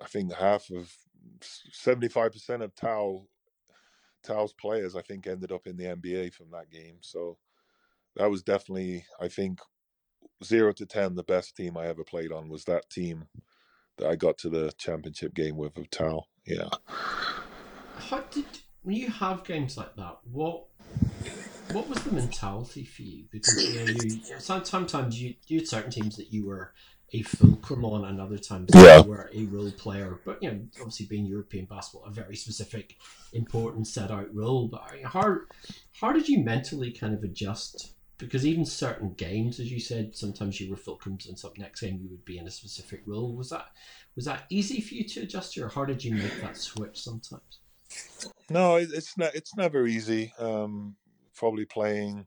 [0.01, 0.93] I think half of
[1.41, 3.27] seventy five percent of Tau
[4.23, 6.97] Tau's players, I think, ended up in the NBA from that game.
[7.01, 7.37] So
[8.15, 9.59] that was definitely, I think,
[10.43, 13.27] zero to ten, the best team I ever played on was that team
[13.97, 16.23] that I got to the championship game with of Tau.
[16.45, 16.69] Yeah.
[16.87, 18.45] How did
[18.83, 20.17] when you have games like that?
[20.31, 20.63] What
[21.71, 23.25] what was the mentality for you?
[23.31, 26.73] Because you know, you sometimes you you had certain teams that you were
[27.11, 29.01] a fulcrum on, and other times Yeah.
[29.01, 30.19] you were a role player.
[30.25, 32.95] But you know, obviously being European basketball, a very specific,
[33.33, 34.67] important set out role.
[34.67, 35.39] But how
[35.99, 37.93] how did you mentally kind of adjust?
[38.19, 41.99] Because even certain games, as you said, sometimes you were fulcrums, and some next game
[42.03, 43.35] you would be in a specific role.
[43.35, 43.67] Was that
[44.15, 47.59] was that easy for you to adjust or how did you make that switch sometimes?
[48.49, 49.33] No, it's not.
[49.35, 50.33] It's never easy.
[50.37, 50.95] Um,
[51.35, 52.25] probably playing,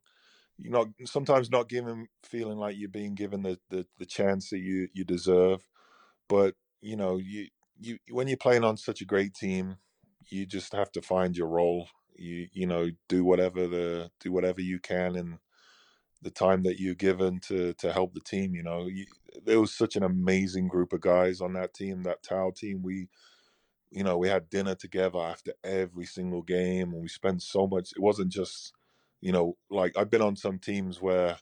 [0.56, 4.60] you know, sometimes not given, feeling like you're being given the, the, the chance that
[4.60, 5.66] you you deserve.
[6.28, 9.76] But you know, you you when you're playing on such a great team,
[10.30, 11.88] you just have to find your role.
[12.16, 15.38] You you know, do whatever the do whatever you can in
[16.22, 18.54] the time that you're given to to help the team.
[18.54, 19.06] You know, you,
[19.44, 22.82] there was such an amazing group of guys on that team, that Tau team.
[22.82, 23.08] We
[23.92, 27.92] you know, we had dinner together after every single game and we spent so much.
[27.92, 28.72] It wasn't just,
[29.20, 31.36] you know, like I've been on some teams where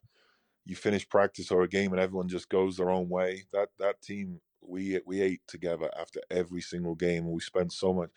[0.64, 3.45] you finish practice or a game and everyone just goes their own way.
[3.53, 7.93] That that team we we ate together after every single game and we spent so
[7.93, 8.11] much.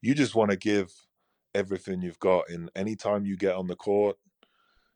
[0.00, 0.92] You just want to give
[1.52, 4.16] everything you've got and anytime you get on the court,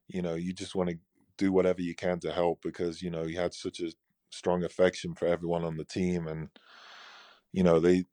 [0.06, 0.98] you know, you just want to
[1.38, 3.92] do whatever you can to help because, you know, you had such a
[4.30, 6.50] strong affection for everyone on the team and
[7.52, 8.04] you know, they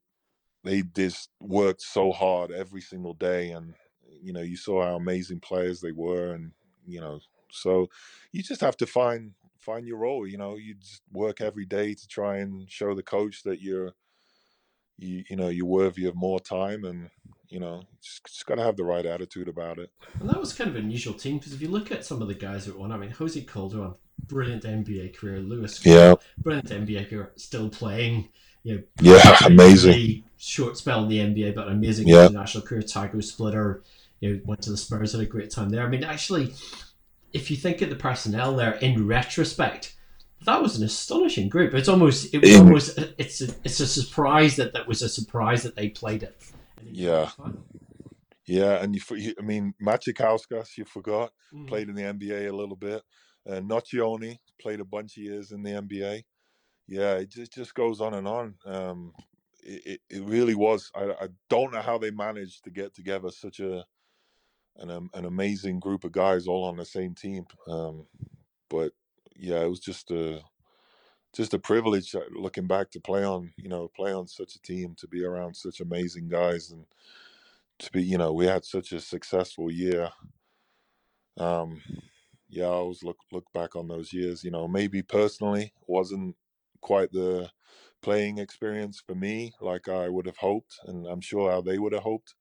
[0.64, 3.76] they just worked so hard every single day and
[4.22, 6.52] you know you saw how amazing players they were and
[6.86, 7.20] you know
[7.52, 7.88] so
[8.34, 11.94] you just have to find find your role you know you just work every day
[11.94, 13.94] to try and show the coach that you're
[14.98, 17.10] you you know you're worthy of more time and
[17.52, 20.54] you know just, just got to have the right attitude about it And that was
[20.54, 22.80] kind of an unusual team because if you look at some of the guys that
[22.80, 23.96] won, I mean, Jose Calderon,
[24.28, 28.30] brilliant NBA career, Lewis, yeah brilliant NBA career, still playing.
[28.64, 32.28] You know, yeah amazing short spell in the NBA, but amazing Yeah.
[32.28, 32.82] international career.
[32.84, 33.84] Tiago Splitter,
[34.20, 35.86] you know, went to the Spurs, had a great time there.
[35.86, 36.54] I mean, actually,
[37.34, 39.96] if you think of the personnel there in retrospect,
[40.46, 41.74] that was an astonishing group.
[41.74, 45.64] It's almost, it was almost, it's a, it's a surprise that that was a surprise
[45.64, 46.38] that they played it.
[46.86, 47.28] Yeah.
[47.30, 47.66] final.
[48.46, 51.68] yeah and you, for- you i mean Macijauskas, you forgot Mhm.
[51.68, 53.04] played in the NBA a little bit.
[53.48, 56.24] Uh, Nocioni played a bunch of years in the NBA.
[56.88, 58.56] Yeah, it just just goes on and on.
[58.66, 59.14] Um,
[59.64, 60.92] it, it it really was.
[60.96, 63.86] I I don't know how they managed to get together such a
[64.78, 67.46] an an amazing group of guys all on the same team.
[67.68, 68.08] Um,
[68.70, 68.94] but
[69.36, 70.42] yeah, it was just a
[71.34, 74.62] just a privilege uh, looking back to play on you know play on such a
[74.62, 76.86] team to be around such amazing guys and
[77.80, 80.10] to be you know we had such a successful year.
[81.38, 81.82] Um
[82.50, 86.36] yeah i always look look back on those years you know maybe personally wasn't
[86.82, 87.50] quite the
[88.02, 91.94] playing experience for me like i would have hoped and i'm sure how they would
[91.94, 92.36] have hoped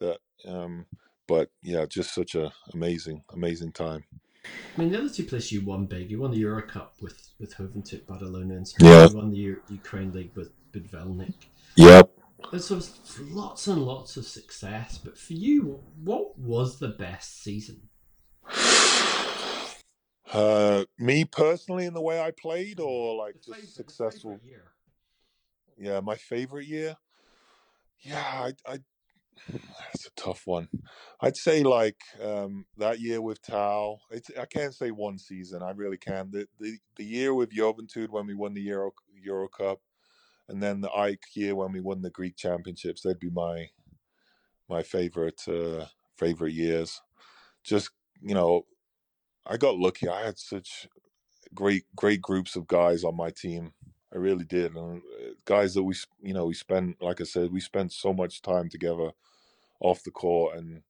[0.00, 0.86] that um
[1.28, 4.04] but yeah just such a amazing amazing time
[4.44, 4.48] I
[4.80, 6.10] mean, the other two places you won big.
[6.10, 8.88] You won the Euro Cup with with Juventud Badalona and Spain.
[8.88, 9.08] Yeah.
[9.08, 11.34] You won the Eu- Ukraine League with Budivelnyk.
[11.76, 12.10] yep
[12.50, 17.88] There's was lots and lots of success, but for you, what was the best season?
[20.32, 24.40] uh me personally in the way i played or like The just favorite- successful
[25.78, 26.96] yeah my favorite year
[28.00, 28.78] yeah i i
[29.48, 30.68] that's a tough one.
[31.20, 33.40] I'd say like um that year with
[34.10, 36.30] it's i can't say one season i really can.
[36.30, 38.92] The the, the year with Juventud when we won the euro
[39.22, 39.80] euro cup
[40.48, 43.68] and then the AEK year when we won the greek championships they'd be my
[44.68, 47.00] my favorite uh favorite years.
[47.64, 47.90] Just
[48.20, 48.66] you know
[49.44, 50.86] i got lucky i had such
[51.54, 53.72] great great groups of guys on my team
[54.12, 57.52] i really did and uh, guys that we you know we spent like i said
[57.52, 59.10] we spent so much time together
[59.80, 60.82] off the court and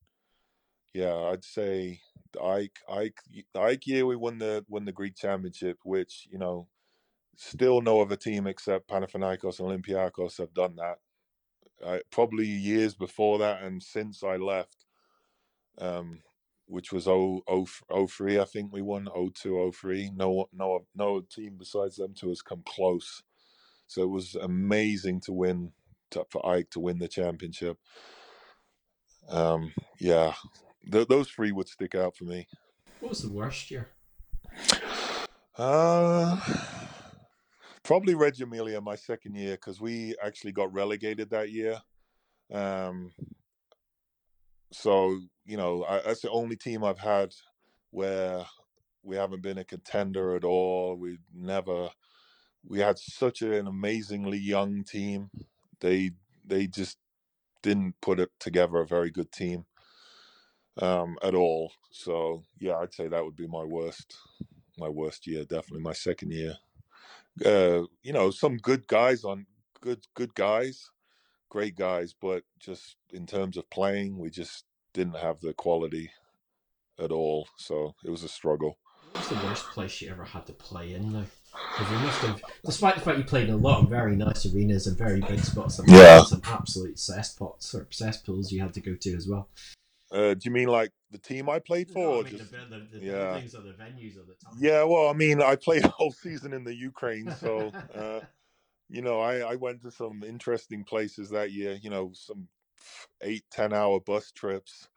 [0.92, 2.00] yeah i'd say
[2.32, 3.14] the AEK AEK
[3.54, 6.66] AEK year we won the won the greek championship which you know
[7.36, 10.98] still no other team except panathinaikos and olympiacos have done that.
[12.10, 14.84] Probably years before that and since i left
[15.78, 16.20] um
[16.72, 21.56] which was 0, 0, 03 i think we won 02 03 no no no team
[21.58, 23.22] besides them two has come close.
[23.86, 25.72] So it was amazing to win
[26.12, 27.76] to, for AEK to win the championship.
[29.28, 30.32] Um yeah
[30.90, 32.48] th- those three would stick out for me.
[33.00, 33.88] What was the worst year?
[35.58, 36.40] uh
[37.82, 41.78] probably reggio emilia my second year because we actually got relegated that year.
[42.50, 43.12] Um
[44.72, 47.34] so you know I, that's the only team i've had
[47.90, 48.44] where
[49.02, 51.90] we haven't been a contender at all we never
[52.66, 55.30] we had such an amazingly young team
[55.80, 56.12] they
[56.44, 56.98] they just
[57.62, 59.64] didn't put it together a very good team
[60.80, 61.72] um, at all.
[61.90, 64.16] So yeah, I'd say that would be my worst,
[64.78, 65.44] my worst year.
[65.44, 66.56] Definitely my second year.
[67.44, 69.46] Uh, you know, some good guys on
[69.80, 70.90] good good guys,
[71.52, 76.10] great guys, but just in terms of playing, we just didn't have the quality
[76.98, 77.46] at all.
[77.58, 78.78] So it was a struggle.
[79.12, 81.26] What was the worst place you ever had to play in now?
[81.76, 84.46] Because you must have, despite the fact you played in a lot of very nice
[84.46, 86.22] arenas and very big spots, some, Yeah.
[86.22, 89.50] some absolute cesspots or cesspools you had to go to as well.
[90.10, 91.98] Uh, do you mean like the team I played for?
[91.98, 92.50] No, I mean, just...
[92.50, 93.32] the, the, the yeah.
[93.32, 94.54] buildings or the venues or the time.
[94.58, 98.20] Yeah, well, I mean, I played a whole season in the Ukraine, so uh,
[98.92, 101.78] you know, I, I went to some interesting places that year.
[101.80, 102.48] You know, some
[103.22, 104.88] eight ten hour bus trips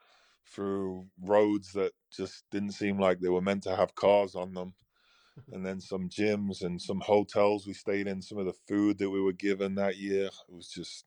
[0.46, 4.74] through roads that just didn't seem like they were meant to have cars on them,
[5.54, 8.22] and then some gyms and some hotels we stayed in.
[8.22, 11.06] Some of the food that we were given that year it was just,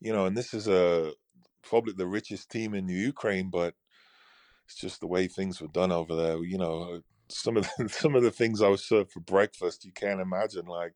[0.00, 1.12] you know, and this is a
[1.62, 3.74] probably the richest team in Ukraine, but
[4.66, 6.42] it's just the way things were done over there.
[6.42, 9.92] You know, some of the, some of the things I was served for breakfast, you
[9.92, 10.94] can't imagine, like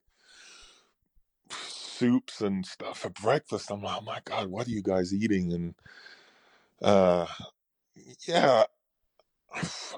[1.98, 3.70] soups and stuff for breakfast.
[3.70, 5.52] I'm like, oh my god, what are you guys eating?
[5.52, 5.74] And
[6.82, 7.26] uh,
[8.26, 8.64] yeah,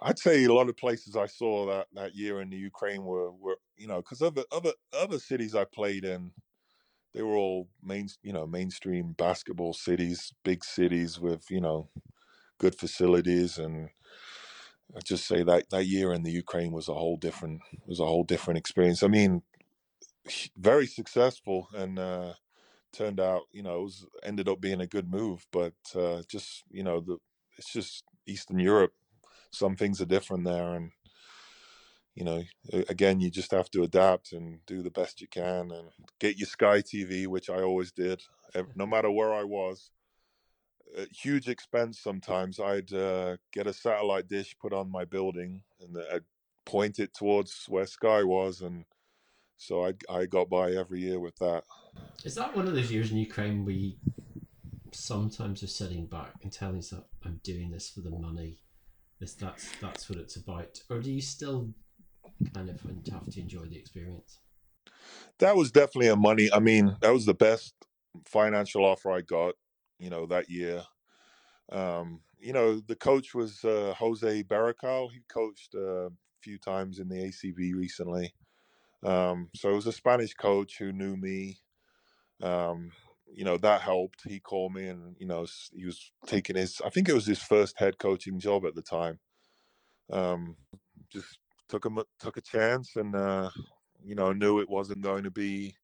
[0.02, 3.30] I'd say a lot of places I saw that that year in the Ukraine were
[3.32, 6.32] were you know because other other other cities I played in.
[7.14, 11.88] They were all main, you know, mainstream basketball cities, big cities with, you know,
[12.58, 13.90] good facilities and
[14.96, 18.04] I just say that that year in the Ukraine was a whole different was a
[18.06, 19.02] whole different experience.
[19.02, 19.42] I mean,
[20.56, 22.34] very successful and uh,
[22.92, 25.46] turned out, you know, it was ended up being a good move.
[25.52, 27.18] But uh, just you know, the
[27.56, 28.92] it's just Eastern Europe.
[29.52, 30.92] Some things are different there, and
[32.14, 32.42] you know,
[32.88, 36.46] again, you just have to adapt and do the best you can and get your
[36.46, 38.22] Sky TV, which I always did,
[38.74, 39.90] no matter where I was
[40.96, 42.58] a huge expense sometimes.
[42.60, 46.24] I'd uh, get a satellite dish put on my building and I'd
[46.64, 48.84] point it towards where Sky was, and
[49.60, 51.64] so I I got by every year with that.
[52.24, 53.92] Is that one of those years in Ukraine where you
[54.92, 58.58] sometimes are sitting back and telling yourself, "I'm doing this for the money"?
[59.18, 61.74] This that's that's what it's about, or do you still
[62.54, 62.80] kind of
[63.12, 64.38] have to enjoy the experience?
[65.38, 66.50] That was definitely a money.
[66.52, 67.74] I mean, that was the best
[68.24, 69.54] financial offer I got
[70.00, 70.82] you know, that year.
[71.70, 75.12] Um, you know, the coach was uh, Jose Berrocal.
[75.12, 78.34] He coached uh, a few times in the ACB recently.
[79.02, 81.58] Um, so it was a Spanish coach who knew me.
[82.42, 82.92] Um,
[83.32, 84.22] you know, that helped.
[84.28, 87.42] He called me and, you know, he was taking his, I think it was his
[87.42, 89.18] first head coaching job at the time.
[90.10, 90.56] Um,
[91.12, 91.38] just
[91.68, 93.50] took him, took a chance and, uh,
[94.04, 95.76] you know, knew it wasn't going to be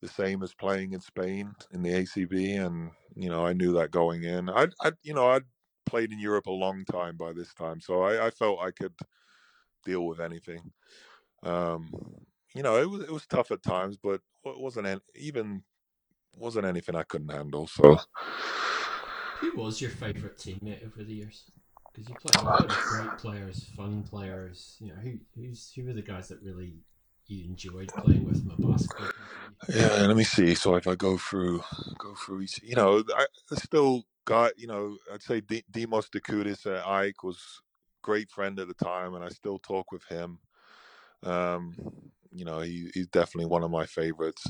[0.00, 3.90] the same as playing in Spain in the ACB, and you know I knew that
[3.90, 4.50] going in.
[4.50, 5.44] I, I you know I'd
[5.86, 8.92] played in Europe a long time by this time, so I, I felt I could
[9.84, 10.72] deal with anything.
[11.42, 11.90] Um,
[12.54, 15.62] you know, it was it was tough at times, but it wasn't any, even
[16.36, 17.66] wasn't anything I couldn't handle.
[17.66, 17.98] So,
[19.40, 21.50] who was your favorite teammate over the years?
[21.92, 24.76] Because you played a lot of great players, fun players.
[24.80, 26.74] You know, who who's who were the guys that really
[27.26, 29.08] you enjoyed playing with my basketball?
[29.68, 30.54] Yeah, let me see.
[30.54, 31.62] So if I go through,
[31.98, 36.66] go through each, you know, I still got, you know, I'd say D- Dimos Dikoudis
[36.66, 37.62] at AEK was
[38.02, 40.38] great friend at the time, and I still talk with him.
[41.22, 41.74] Um,
[42.34, 44.44] you know, he, he's definitely one of my favorites.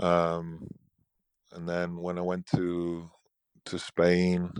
[0.00, 0.68] Um,
[1.52, 3.10] and then when I went to
[3.66, 4.52] to Spain,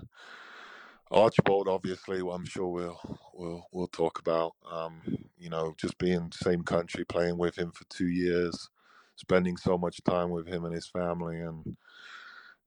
[1.10, 3.00] Archibald, obviously, I'm sure we'll
[3.34, 4.52] we'll we'll talk about.
[4.70, 5.02] Um,
[5.36, 8.68] you know, just being same country, playing with him for two years,
[9.16, 11.76] spending so much time with him and his family, and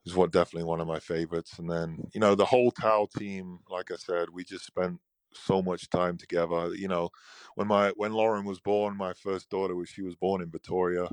[0.05, 1.59] is what definitely one of my favorites.
[1.59, 4.99] And then you know the whole Tau team, like I said, we just spent
[5.33, 6.73] so much time together.
[6.75, 7.09] You know,
[7.55, 11.07] when my when Lauren was born, my first daughter was she was born in Victoria.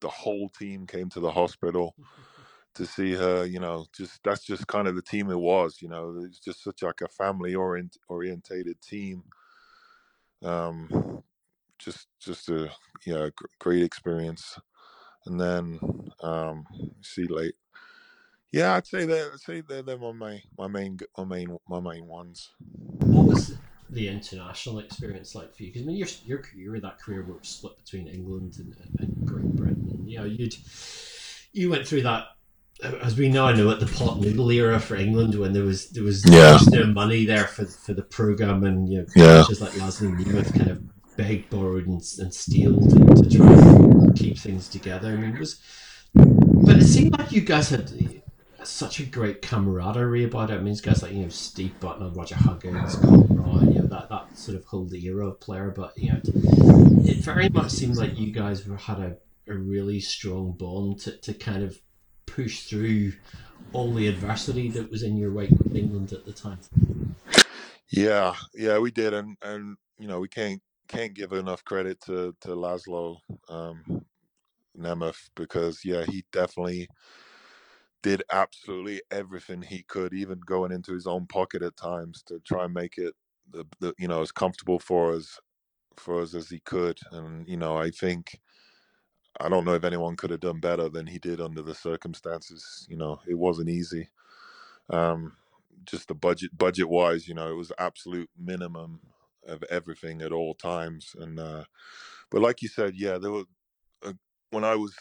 [0.00, 1.94] The whole team came to the hospital
[2.74, 3.44] to see her.
[3.44, 5.78] You know, just that's just kind of the team it was.
[5.80, 9.24] You know, it's just such like a family orient orientated team.
[10.42, 11.22] Um,
[11.78, 12.70] just just a
[13.06, 14.58] yeah great experience.
[15.26, 15.78] And then
[16.22, 16.64] um,
[17.02, 17.54] see late.
[18.52, 19.30] Yeah, I'd say that.
[19.34, 22.50] I'd say they're, they're my main, my main, my main, my main ones.
[22.98, 23.56] What was
[23.88, 25.68] the international experience like for you?
[25.70, 29.44] Because I mean, your your career, that career, was split between England and, and Great
[29.56, 29.88] Britain.
[29.90, 30.54] And, you know, you'd
[31.52, 32.26] you went through that
[33.02, 36.02] as we now know, at the pot noodle era for England, when there was there
[36.02, 36.52] was Yeah.
[36.58, 39.44] just no money there for for the program, and you know, Yeah.
[39.46, 40.82] just like Laszlo Nemeth kind of
[41.16, 45.08] begged, borrowed, and, and stealed to, to try and keep things together.
[45.12, 45.60] I mean, it was,
[46.14, 47.90] but it seemed like you guys had
[48.64, 50.54] such a great camaraderie about it.
[50.54, 54.36] I mean, guys like you know Steve Bucknall, Roger Huggins, Colin you know that that
[54.36, 55.72] sort of whole era of player.
[55.74, 59.16] But you know, it very much seemed like you guys had a,
[59.48, 61.80] a really strong bond to, to kind of
[62.26, 63.12] push through
[63.72, 66.58] all the adversity that was in your wake with England at the time.
[67.88, 72.34] Yeah, yeah, we did, and and you know we can't can't give enough credit to
[72.42, 74.04] to Laszlo um,
[74.78, 76.88] Nemeth because yeah, he definitely
[78.02, 82.64] did absolutely everything he could, even going into his own pocket at times to try
[82.64, 83.14] and make it
[83.50, 85.38] the, the you know as comfortable for us
[85.96, 86.98] for us as he could.
[87.12, 88.40] And you know, I think
[89.40, 92.86] I don't know if anyone could have done better than he did under the circumstances.
[92.88, 94.08] You know, it wasn't easy.
[94.88, 95.36] Um,
[95.84, 99.00] just the budget budget wise, you know, it was absolute minimum
[99.46, 101.14] of everything at all times.
[101.18, 101.64] And uh,
[102.30, 103.44] but like you said, yeah, there were
[104.04, 104.12] uh,
[104.50, 104.94] when I was,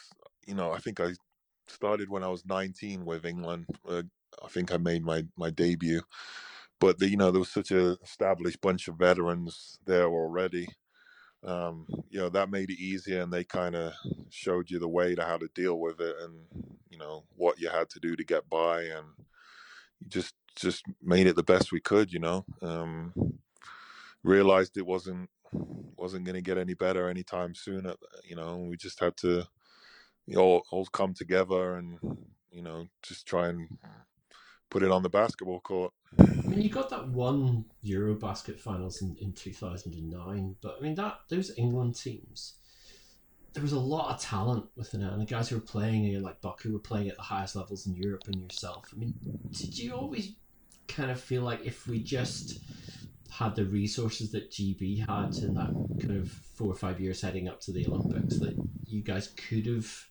[0.45, 1.14] you know, I think I
[1.70, 3.65] started when I was 19 with England.
[3.88, 4.03] Uh,
[4.43, 6.01] I think I made my my debut,
[6.80, 10.67] but the, you know there was such a established bunch of veterans there already.
[11.43, 13.93] Um, you know that made it easier, and they kind of
[14.30, 16.34] showed you the way to how to deal with it, and
[16.89, 19.07] you know what you had to do to get by, and
[20.07, 22.11] just just made it the best we could.
[22.11, 23.13] You know, um,
[24.24, 27.86] realized it wasn't wasn't going to get any better anytime soon.
[27.86, 27.95] Uh,
[28.28, 29.47] you know, we just had to
[30.36, 31.99] all, all come together and
[32.51, 33.67] you know just try and
[34.69, 35.93] put it on the basketball court.
[36.19, 41.19] I mean, you got that one Eurobasket finals in, in 2009, but I mean, that
[41.30, 42.55] those England teams,
[43.53, 46.19] there was a lot of talent within it, and the guys who were playing, you
[46.19, 48.89] know, like Buck, who were playing at the highest levels in Europe, and yourself.
[48.93, 49.13] I mean,
[49.51, 50.34] did you always
[50.88, 52.59] kind of feel like if we just
[53.32, 55.71] had the resources that GB had in that
[56.01, 58.55] kind of four or five years heading up to the Olympics, that
[58.86, 60.09] you guys could have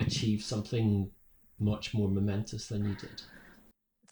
[0.00, 1.10] achieved something
[1.58, 3.22] much more momentous than you did?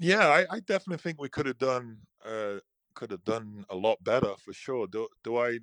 [0.00, 2.58] Yeah, I, I definitely think we could have done uh,
[2.94, 4.86] could have done a lot better for sure.
[4.86, 5.58] Do do I,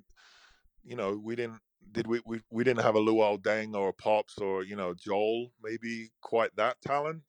[0.84, 1.60] you know, we didn't
[1.90, 4.94] did we we, we didn't have a Luol Deng or a Pops or you know
[4.94, 7.24] Joel maybe quite that talent.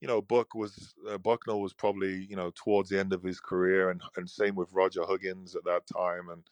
[0.00, 3.40] You know, Buck was uh, Bucknall was probably you know towards the end of his
[3.40, 6.44] career, and and same with Roger Huggins at that time, and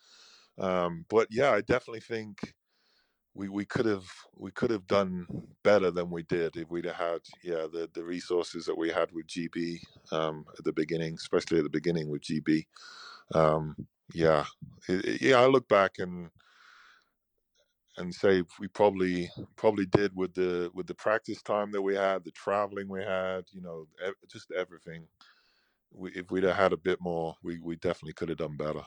[0.58, 2.54] um, but yeah, I definitely think
[3.34, 5.26] we, we could have we could have done
[5.66, 9.10] better than we did if we'd have had yeah the, the resources that we had
[9.10, 9.80] with GB
[10.12, 12.64] um, at the beginning, especially at the beginning with GB.
[13.34, 13.74] Um,
[14.14, 14.44] yeah,
[14.88, 15.40] it, it, yeah.
[15.40, 16.30] I look back and
[17.96, 22.22] and say we probably probably did with the with the practice time that we had,
[22.22, 23.88] the traveling we had, you know,
[24.30, 25.08] just everything.
[25.92, 28.84] We, if we'd have had a bit more, we, we definitely could have done better.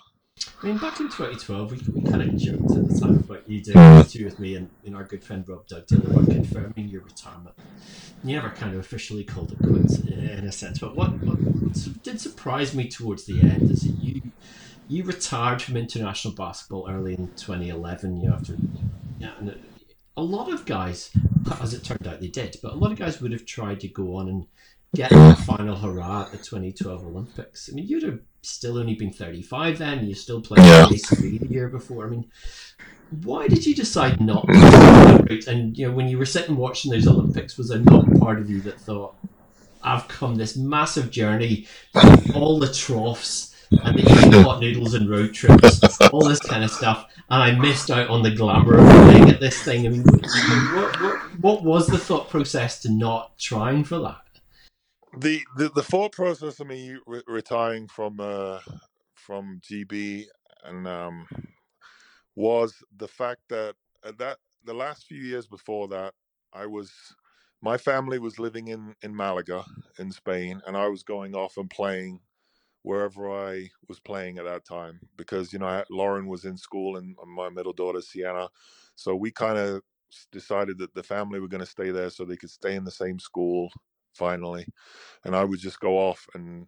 [0.62, 3.62] I mean, back in 2012, we, we kind of joked at the time about you
[3.62, 7.56] doing two with me and, and our good friend Rob Dugdale about confirming your retirement.
[8.24, 11.40] You never kind of officially called it quits in a sense, but what, what
[12.04, 14.22] did surprise me towards the end is that you
[14.90, 18.22] you retired from international basketball early in 2011.
[18.22, 18.58] You after
[19.20, 19.56] yeah, and
[20.18, 21.12] a lot of guys,
[21.62, 23.88] as it turned out, they did, but a lot of guys would have tried to
[23.88, 24.48] go on and
[24.96, 27.70] get the final hurrah at the 2012 Olympics.
[27.72, 30.88] I mean, you'd have still only been 35 then, you still played yeah.
[30.88, 32.08] the year before.
[32.08, 32.26] I mean,
[33.24, 37.08] why did you decide not to And, you know, when you were sitting watching those
[37.08, 39.16] Olympics, was there not part of you that thought,
[39.82, 41.68] I've come this massive journey,
[42.36, 45.82] all the troughs, and the eating hot noodles and road trips,
[46.12, 49.40] all this kind of stuff, and I missed out on the glamour of playing at
[49.40, 49.86] this thing.
[49.86, 54.18] I mean, what, what, what was the thought process to not trying for that?
[55.18, 58.60] The the, the thought process of me re- retiring from uh,
[59.16, 60.26] from GB
[60.64, 61.28] and um,
[62.36, 66.14] was the fact that uh, that the last few years before that
[66.54, 66.92] I was
[67.62, 69.66] my family was living in in Malaga
[70.00, 72.22] in Spain and I was going off and playing
[72.84, 77.16] wherever I was playing at that time because you know Lauren was in school and
[77.28, 78.50] my middle daughter Sienna.
[78.96, 79.82] So we kind of
[80.32, 82.92] decided that the family were going to stay there so they could stay in the
[82.92, 83.72] same school
[84.20, 84.68] finally,
[85.26, 86.68] and I would just go off and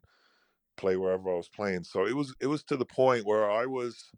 [0.77, 1.83] play wherever I was playing.
[1.83, 4.11] So it was it was to the point where I was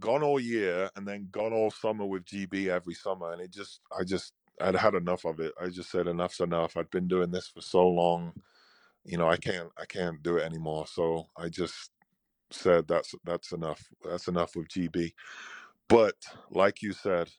[0.00, 3.80] gone all year and then gone all summer with GB every summer, and it just
[3.98, 5.54] I just I'd had enough of it.
[5.62, 6.76] I just said enough's enough.
[6.76, 8.32] I'd been doing this for so long,
[9.04, 9.28] you know.
[9.28, 10.86] I can't I can't do it anymore.
[10.88, 11.92] So I just
[12.50, 13.82] said that's that's enough.
[14.04, 15.12] That's enough with GB.
[15.88, 16.16] But
[16.50, 17.30] like you said,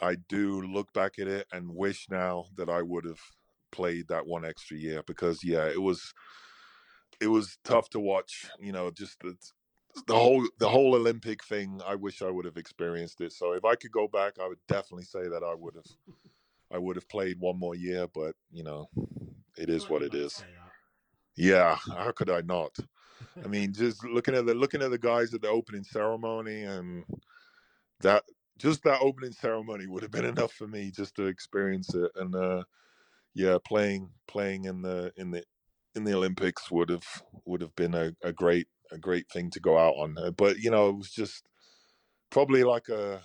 [0.00, 3.20] I do look back at it and wish now that I would have
[3.70, 6.12] played that one extra year because yeah, it was
[7.20, 8.46] it was tough to watch.
[8.60, 9.36] You know, just the
[10.06, 11.80] the whole the whole Olympic thing.
[11.86, 13.32] I wish I would have experienced it.
[13.32, 16.16] So if I could go back, I would definitely say that I would have
[16.70, 18.06] I would have played one more year.
[18.12, 18.88] But you know,
[19.56, 20.44] it is what it is.
[21.36, 22.76] Yeah, how could I not?
[23.44, 27.04] I mean, just looking at the looking at the guys at the opening ceremony and
[28.00, 28.24] that
[28.58, 32.10] just that opening ceremony would have been enough for me just to experience it.
[32.16, 32.64] And uh,
[33.38, 35.44] yeah, playing playing in the in the
[35.94, 37.06] in the Olympics would have
[37.44, 40.18] would have been a, a great a great thing to go out on.
[40.18, 41.48] Uh, But you know, it was just
[42.30, 43.22] probably like a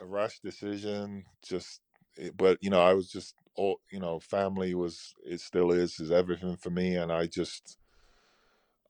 [0.00, 1.24] a rash decision.
[1.44, 1.80] Just,
[2.16, 5.98] it, but you know, I was just all you know, family was it still is
[5.98, 7.78] is everything for me, and I just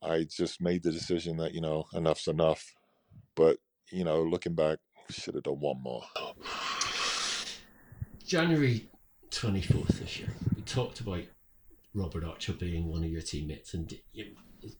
[0.03, 2.74] I just made the decision that you know enough's enough.
[3.34, 3.57] But
[3.90, 6.05] you know, looking back, should have done one more.
[8.26, 8.91] January
[9.32, 11.22] 24th this year, we talked about
[11.94, 14.26] Robert Archer being one of your teammates, and you,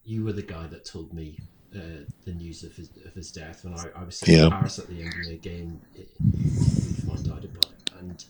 [0.05, 1.39] you were the guy that told me
[1.75, 4.49] uh, the news of his, of his death when I, I was in Yeah.
[4.51, 5.81] Paris at the NBA game.
[5.95, 8.25] It, we found out about it, and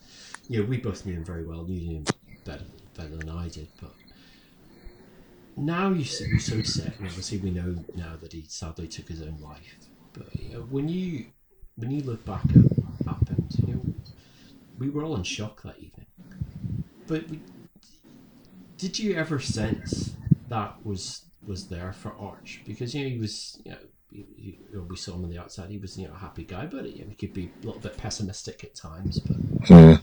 [0.49, 2.05] you know, we both knew him very well, knew him
[2.45, 2.65] better,
[2.97, 3.95] better than I did, but.
[5.55, 9.09] Now you see, you so set, and obviously we know now that he sadly took
[9.09, 9.77] his own life.
[10.15, 11.27] But you know, when you
[11.77, 13.83] when you look back at what happened, you know,
[14.79, 16.02] we were all in shock that evening.
[17.13, 17.27] But
[18.79, 20.15] did you ever sense
[20.49, 22.63] that was was there for Arch?
[22.65, 23.79] Because you know he was, you know,
[24.11, 25.69] he, he, we saw him on the outside.
[25.69, 27.83] He was you know a happy guy, but you know, he could be a little
[27.83, 29.21] bit pessimistic at times.
[29.21, 30.01] But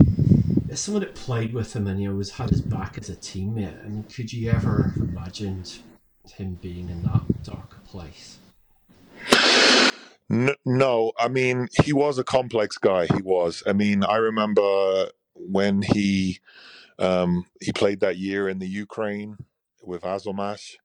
[0.70, 3.16] as someone that played with him and you know was had his back as a
[3.16, 5.80] teammate, I mean, could you ever have imagined
[6.36, 8.38] him being in that dark place?
[10.64, 13.08] No, I mean he was a complex guy.
[13.08, 13.64] He was.
[13.66, 16.40] I mean, I remember when he
[17.00, 19.38] um, he played that year in the Ukraine
[19.82, 20.76] with Azovmash.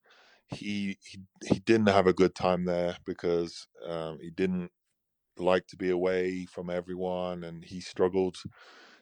[0.46, 4.70] He he he didn't have a good time there because um, he didn't
[5.36, 8.36] like to be away from everyone, and he struggled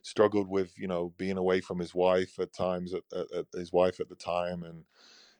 [0.03, 3.73] struggled with you know being away from his wife at times at, at, at his
[3.73, 4.85] wife at the time, and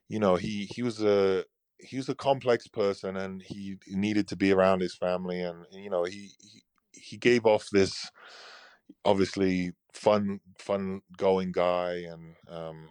[0.09, 1.45] you know he he was a
[1.79, 5.91] he was a complex person and he, needed to be around his family and you
[5.91, 6.63] know he, he
[6.93, 8.09] he gave off this
[9.05, 12.89] obviously fun fun going guy and um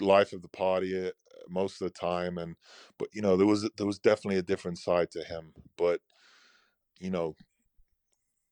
[0.00, 1.10] life of the party uh,
[1.48, 2.56] most of the time and
[2.98, 6.00] but you know there was there was definitely a different side to him but
[6.98, 7.34] you know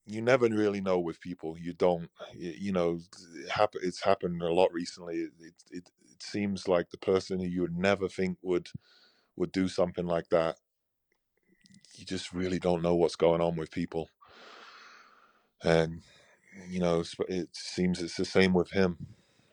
[0.06, 2.98] you never really know with people you don't you know
[3.34, 5.90] it happen, it's happened a lot recently it, it, it,
[6.22, 8.68] seems like the person who you would never think would
[9.36, 10.56] would do something like that
[12.00, 14.08] you just really don't know what's going on with people.
[15.62, 16.02] And
[16.68, 18.96] you know it's- it seems it's the same with him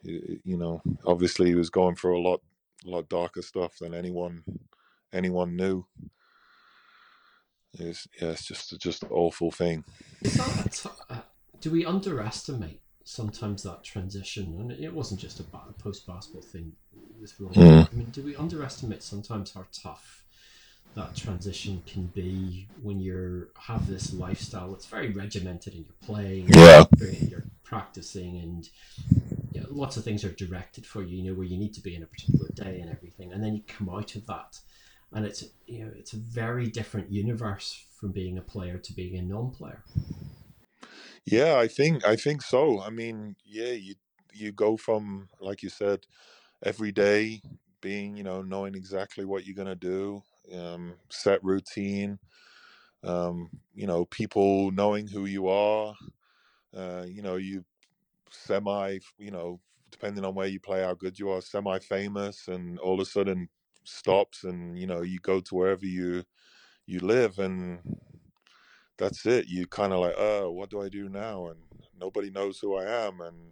[0.04, 2.42] Y- y- you know obviously he was going through a lot
[2.86, 4.44] a lot darker stuff than anyone
[5.12, 5.86] anyone knew
[7.74, 9.84] it's yeah it's just just an awful thing
[10.22, 11.22] Is that a t- uh,
[11.62, 14.58] do we underestimate sometimes that transition?
[14.60, 16.74] And it wasn't just a ba- post basketball thing
[17.22, 17.54] with Ronaldo.
[17.56, 17.90] Mm.
[17.92, 20.24] I mean, do we underestimate sometimes how tough
[20.96, 26.48] that transition can be when you have this lifestyle that's very regimented and you're playing,
[26.50, 26.86] Yeah.
[26.98, 28.70] you're, you're practicing, and
[29.54, 31.18] you know, lots of things are directed for you.
[31.18, 33.56] You know where you need to be in a particular day and everything, and then
[33.56, 34.60] you come out of that,
[35.14, 39.16] and it's you know it's a very different universe from being a player to being
[39.18, 39.84] a non-player.
[41.26, 42.82] Yeah, I think I think so.
[42.82, 43.96] I mean, yeah, you
[44.34, 46.06] you go from like you said,
[46.64, 47.42] every day
[47.82, 50.24] being, you know, knowing exactly what you're gonna do,
[50.56, 52.20] um, set routine,
[53.04, 55.94] um, you know, people knowing who you are,
[56.76, 57.64] uh, you know, you
[58.32, 59.60] semi, you know,
[59.92, 63.50] depending on where you play, how good you are, semi-famous, and all of a sudden
[63.84, 66.24] stops, and you know, you go to wherever you
[66.86, 67.80] you live, and
[68.98, 69.48] that's it.
[69.48, 71.48] You kind of like, oh, what do I do now?
[71.48, 71.60] And
[72.00, 73.52] nobody knows who I am, and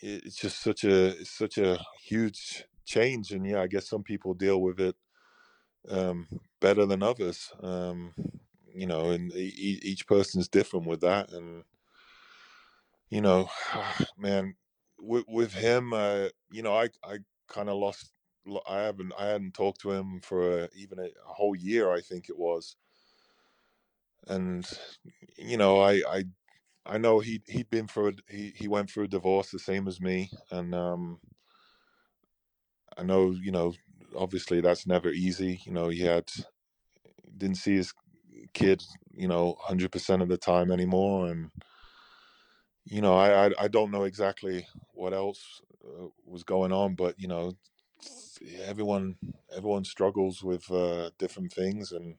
[0.00, 3.30] it's just such a such a huge change.
[3.32, 4.96] And yeah, I guess some people deal with it
[5.90, 6.28] um,
[6.60, 7.52] better than others.
[7.60, 8.14] Um,
[8.74, 11.32] you know, and e- each person's different with that.
[11.32, 11.64] And
[13.10, 13.48] you know,
[14.16, 14.56] man,
[14.98, 17.18] with with him, uh, you know, I I
[17.48, 18.12] kind of lost.
[18.66, 21.90] I haven't I hadn't talked to him for a, even a, a whole year.
[21.92, 22.76] I think it was
[24.26, 24.68] and
[25.36, 26.24] you know i i
[26.86, 29.88] i know he he'd been through a- he he went through a divorce the same
[29.88, 31.20] as me and um
[32.96, 33.72] i know you know
[34.16, 36.30] obviously that's never easy you know he had
[37.36, 37.92] didn't see his
[38.52, 38.82] kid
[39.12, 41.50] you know 100% of the time anymore and
[42.84, 47.18] you know i i, I don't know exactly what else uh, was going on but
[47.18, 47.54] you know
[48.64, 49.16] everyone
[49.56, 52.16] everyone struggles with uh different things and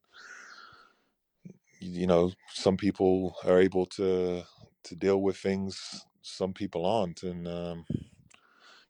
[1.80, 4.44] you know some people are able to
[4.84, 7.86] to deal with things some people aren't and um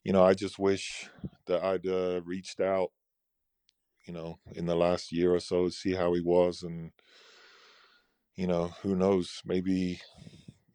[0.10, 1.08] you know, I just wish
[1.46, 2.90] that I'd uh, reached out,
[4.08, 6.92] you know, in the last year or so to see how he was, and
[8.36, 10.00] you know, who knows, maybe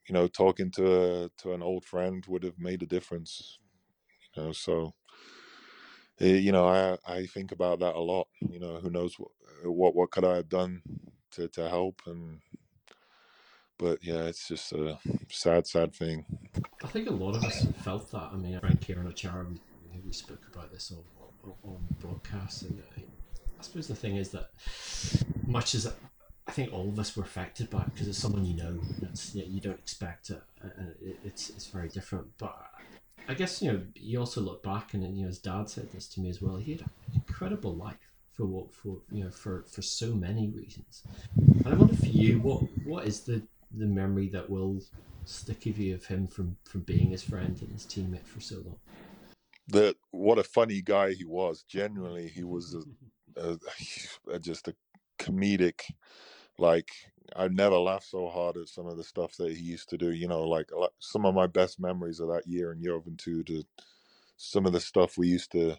[0.08, 3.58] you know, talking to a, to an old friend would have made a difference.
[4.36, 4.94] You know, so
[6.20, 8.28] eh, you know, I I think about that a lot.
[8.40, 9.30] You know, who knows what
[9.64, 10.82] what what could I have done
[11.32, 12.43] to to help and.
[13.78, 14.98] But yeah, it's just a
[15.28, 16.24] sad, sad thing.
[16.82, 18.30] I think a lot of us felt that.
[18.32, 22.82] I mean, I Frank Kieran Achara, we, we spoke about this on, on, broadcast, and
[22.96, 23.02] I,
[23.60, 24.50] suppose the thing is that
[25.46, 25.92] much as
[26.46, 29.34] I think all of us were affected by it because it's someone you know, it's,
[29.34, 32.26] you don't expect it, and it, it's it's very different.
[32.38, 32.56] But
[33.28, 36.06] I guess you know you also look back, and you know his dad said this
[36.10, 36.56] to me as well.
[36.56, 37.96] He had an incredible life
[38.34, 41.02] for what for you know for for so many reasons.
[41.36, 43.42] And I wonder for you, what what is the
[43.76, 44.80] the memory that will
[45.24, 48.56] stick with you of him from from being his friend and his teammate for so
[48.56, 48.78] long?
[49.68, 51.62] The what a funny guy he was.
[51.62, 53.58] Genuinely, he was a, a,
[54.34, 54.74] a just a
[55.18, 55.82] comedic
[56.58, 56.90] like
[57.36, 60.12] I never laughed so hard at some of the stuff that he used to do.
[60.12, 63.64] You know, like some of my best memories of that year in Juventud, To
[64.36, 65.78] some of the stuff we used to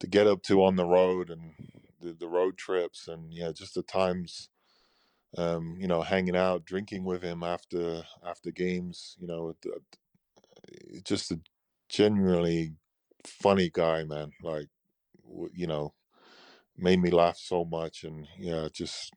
[0.00, 1.52] to get up to on the road and
[2.00, 4.48] the, the road trips and yeah, just the times
[5.36, 9.16] um, you know, hanging out, drinking with him after after games.
[9.20, 9.56] You know,
[11.04, 11.40] just a
[11.88, 12.74] genuinely
[13.24, 14.32] funny guy, man.
[14.42, 14.68] Like,
[15.52, 15.94] you know,
[16.76, 19.12] made me laugh so much, and yeah, just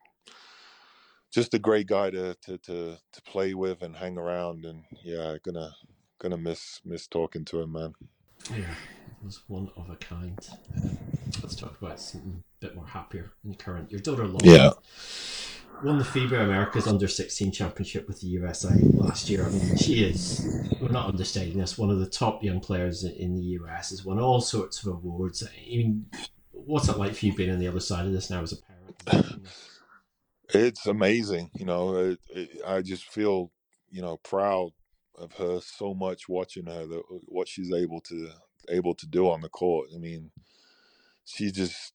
[1.31, 4.65] just a great guy to to to to play with and hang around.
[4.65, 5.71] And yeah, gonna
[6.19, 7.93] gonna miss miss talking to him, man.
[8.49, 10.37] Yeah, it was one of a kind.
[11.41, 13.91] Let's talk about something a bit more happier and current.
[13.91, 14.45] Your daughter Lauren.
[14.45, 14.71] Yeah
[15.83, 19.45] won the FIBA Americas Under 16 Championship with the USA last year.
[19.45, 23.35] I mean, she is, we're not understating this, one of the top young players in
[23.35, 25.43] the US, has won all sorts of awards.
[25.43, 26.05] I mean,
[26.51, 28.57] what's it like for you being on the other side of this now as a
[29.05, 29.47] parent?
[30.53, 31.49] It's amazing.
[31.55, 33.51] You know, it, it, I just feel,
[33.89, 34.71] you know, proud
[35.15, 36.85] of her so much watching her,
[37.27, 38.29] what she's able to
[38.69, 39.89] able to do on the court.
[39.95, 40.31] I mean,
[41.25, 41.93] she just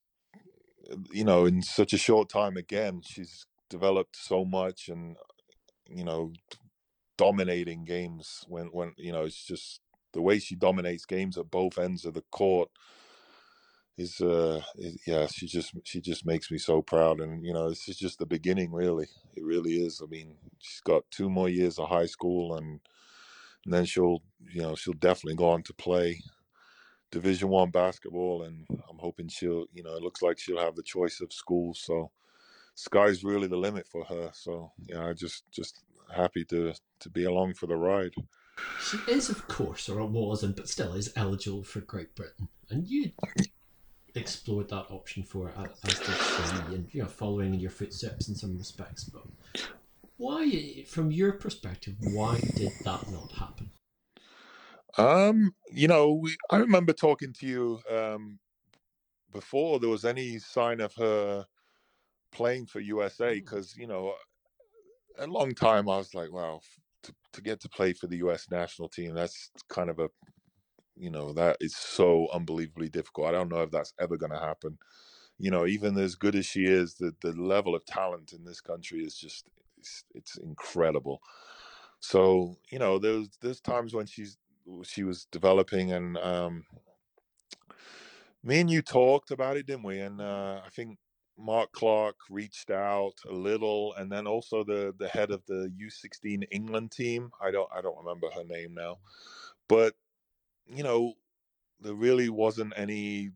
[1.11, 5.17] you know in such a short time again she's developed so much and
[5.89, 6.33] you know
[7.17, 9.81] dominating games when when you know it's just
[10.13, 12.71] the way she dominates games at both ends of the court
[13.99, 17.69] is uh is, yeah she just she just makes me so proud and you know
[17.69, 19.07] this is just the beginning really.
[19.35, 20.01] It really is.
[20.03, 22.81] I mean she's got two more years of high school and,
[23.65, 26.21] and then she'll you know she'll definitely go on to play
[27.11, 30.83] division one basketball and i'm hoping she'll you know it looks like she'll have the
[30.83, 32.11] choice of schools so
[32.77, 34.31] sky's really the limit for her.
[34.33, 35.83] So yeah, I just just
[36.15, 38.15] happy to to be along for the ride.
[38.81, 43.11] She is, of course, or wasn't, but still is eligible for Great Britain, and you
[44.15, 48.29] explored that option for her as did she, and you know, following in your footsteps
[48.29, 49.05] in some respects.
[49.05, 49.25] But
[50.17, 53.71] why, from your perspective, why did that not happen?
[54.97, 58.39] Um, you know, we, I remember talking to you um,
[59.31, 61.45] before there was any sign of her
[62.37, 63.79] playing for USA because mm.
[63.79, 64.15] you know
[65.19, 66.61] a long time I was like, wow,
[67.05, 68.49] to, to get to play for the U.S.
[68.51, 70.11] national team, that's kind of a
[70.95, 73.29] you know that is so unbelievably difficult.
[73.29, 74.79] I don't know if that's ever going to happen.
[75.39, 78.61] You know, even as good as she is, the the level of talent in this
[78.61, 79.47] country is just
[79.79, 81.21] it's, it's incredible.
[82.01, 84.37] So you know, there's there's times when she's
[84.85, 86.65] she was developing, and um,
[88.43, 90.01] me and you talked about it, didn't we?
[90.01, 90.99] And uh, I think
[91.39, 96.45] Mark Clark reached out a little, and then also the the head of the U16
[96.51, 97.31] England team.
[97.41, 98.99] I don't I don't remember her name now,
[99.69, 99.95] but
[100.67, 101.15] you know,
[101.81, 103.31] there really wasn't any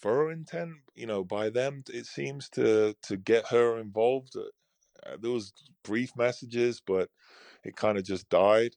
[0.00, 1.84] further intent, you know, by them.
[1.88, 4.36] It seems to to get her involved.
[4.36, 7.10] Uh, uh there was brief messages, but
[7.64, 8.76] it kind of just died.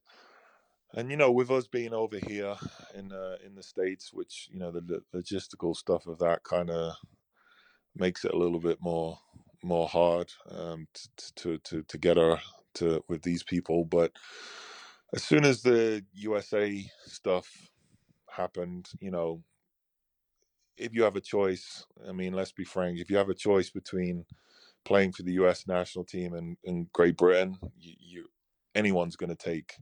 [0.94, 2.56] And you know, with us being over here
[2.96, 6.70] in uh, in the states, which you know the, the logistical stuff of that kind
[6.70, 6.96] of
[8.00, 9.20] makes it a little bit more
[9.64, 10.88] more hard um,
[11.36, 12.40] to, to to get her
[12.76, 13.86] to with these people.
[13.86, 14.14] But
[15.14, 17.70] as soon as the USA stuff
[18.30, 19.44] happened, you know,
[20.78, 23.70] if you have a choice, I mean, let's be frank, if you have a choice
[23.70, 24.26] between
[24.86, 25.68] playing for the U.S.
[25.68, 26.58] national team and,
[26.94, 28.26] Great Britain, you, you
[28.76, 29.76] anyone's going to take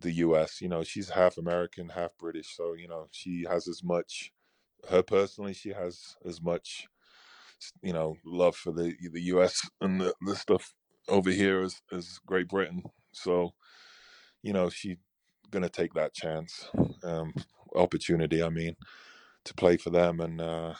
[0.00, 0.60] the U.S.
[0.60, 4.32] You know, she's half American, half British, so you know she has as much
[4.88, 6.86] her personally, she has as much,
[7.82, 9.68] you know, love for the the U.S.
[9.80, 10.74] and the, the stuff
[11.08, 12.82] over here as as Great Britain.
[13.12, 13.52] So,
[14.42, 14.96] you know, she's
[15.50, 16.68] gonna take that chance.
[17.04, 17.32] Um,
[17.74, 18.42] opportunity.
[18.42, 18.76] I mean,
[19.44, 20.74] to play for them, and uh,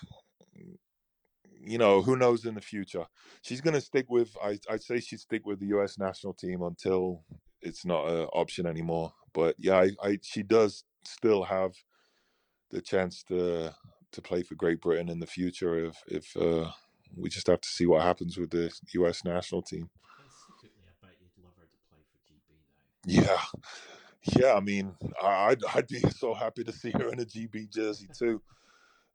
[1.64, 3.06] you know, who knows in the future.
[3.42, 4.36] She's to stick with.
[4.42, 5.98] I I'd say she'd stick with the U.S.
[5.98, 7.24] national team until
[7.60, 9.12] it's not an option anymore.
[9.32, 11.72] But yeah, I, I she does still have
[12.70, 13.74] the chance to
[14.12, 16.70] to play for Great Britain in the future if if uh,
[17.16, 19.24] we just have to see what happens with the U.S.
[19.24, 19.90] national team.
[20.46, 24.36] Secretly, I bet you'd love her to play for GB though.
[24.36, 24.54] Yeah, yeah.
[24.54, 28.40] I mean, I'd I'd be so happy to see her in a GB jersey too.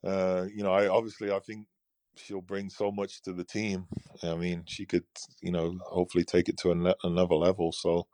[0.03, 1.67] Uh, you know, I obviously I think
[2.15, 3.87] she'll bring so much to the team.
[4.23, 5.05] I mean, she could,
[5.41, 7.71] you know, hopefully take it to an, another level.
[7.71, 8.07] So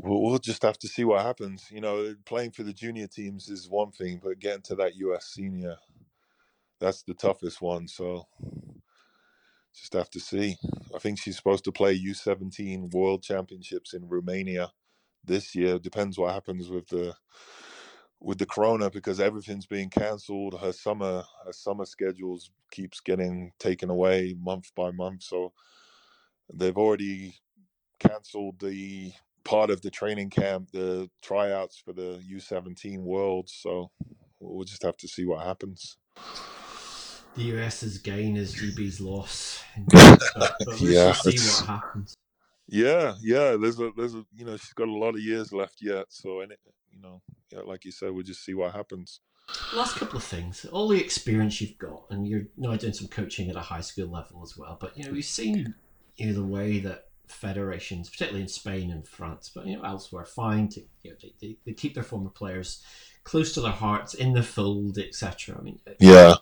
[0.00, 1.70] we'll, we'll just have to see what happens.
[1.70, 5.26] You know, playing for the junior teams is one thing, but getting to that US
[5.26, 5.76] senior,
[6.80, 7.88] that's the toughest one.
[7.88, 8.28] So
[9.74, 10.56] just have to see.
[10.94, 14.72] I think she's supposed to play U17 World Championships in Romania
[15.24, 15.78] this year.
[15.78, 17.16] Depends what happens with the
[18.20, 20.60] with the corona because everything's being cancelled.
[20.60, 25.24] Her summer her summer schedules keeps getting taken away month by month.
[25.24, 25.52] So
[26.52, 27.36] they've already
[28.00, 29.12] cancelled the
[29.44, 33.52] part of the training camp, the tryouts for the U17 Worlds.
[33.52, 33.90] So
[34.40, 35.96] we'll just have to see what happens.
[37.36, 39.62] The US's gain is GB's loss.
[39.92, 40.20] But,
[40.64, 42.14] but let's Yeah, see what happens.
[42.68, 43.56] Yeah, yeah.
[43.56, 46.06] There's a there's a you know she's got a lot of years left yet.
[46.10, 46.60] So and it,
[46.90, 49.20] you know yeah, like you said, we'll just see what happens.
[49.74, 50.64] Last couple of things.
[50.66, 54.08] All the experience you've got, and you're now doing some coaching at a high school
[54.08, 54.78] level as well.
[54.80, 55.74] But you know, we've seen
[56.16, 60.24] you know the way that federations, particularly in Spain and France, but you know elsewhere,
[60.24, 62.84] find to you know they, they, they keep their former players
[63.24, 65.56] close to their hearts, in the fold, etc.
[65.58, 66.34] I mean, Yeah.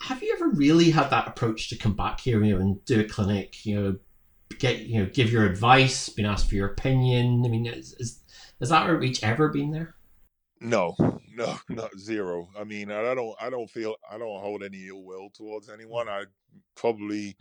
[0.00, 3.00] have you ever really had that approach to come back here, you know, and do
[3.00, 3.96] a clinic, you know,
[4.58, 7.42] get you know, give your advice, been asked for your opinion?
[7.44, 8.20] I mean, is, is
[8.60, 9.94] has that outreach ever been there?
[10.60, 10.94] No,
[11.34, 12.48] no, not zero.
[12.58, 16.08] I mean, I don't, I don't feel, I don't hold any ill will towards anyone.
[16.08, 16.24] I
[16.76, 17.36] probably,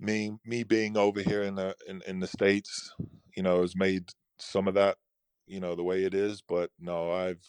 [0.00, 2.94] me, me being over here in the in, in the states,
[3.36, 4.98] you know, has made some of that,
[5.46, 6.42] you know, the way it is.
[6.42, 7.44] But no, I've,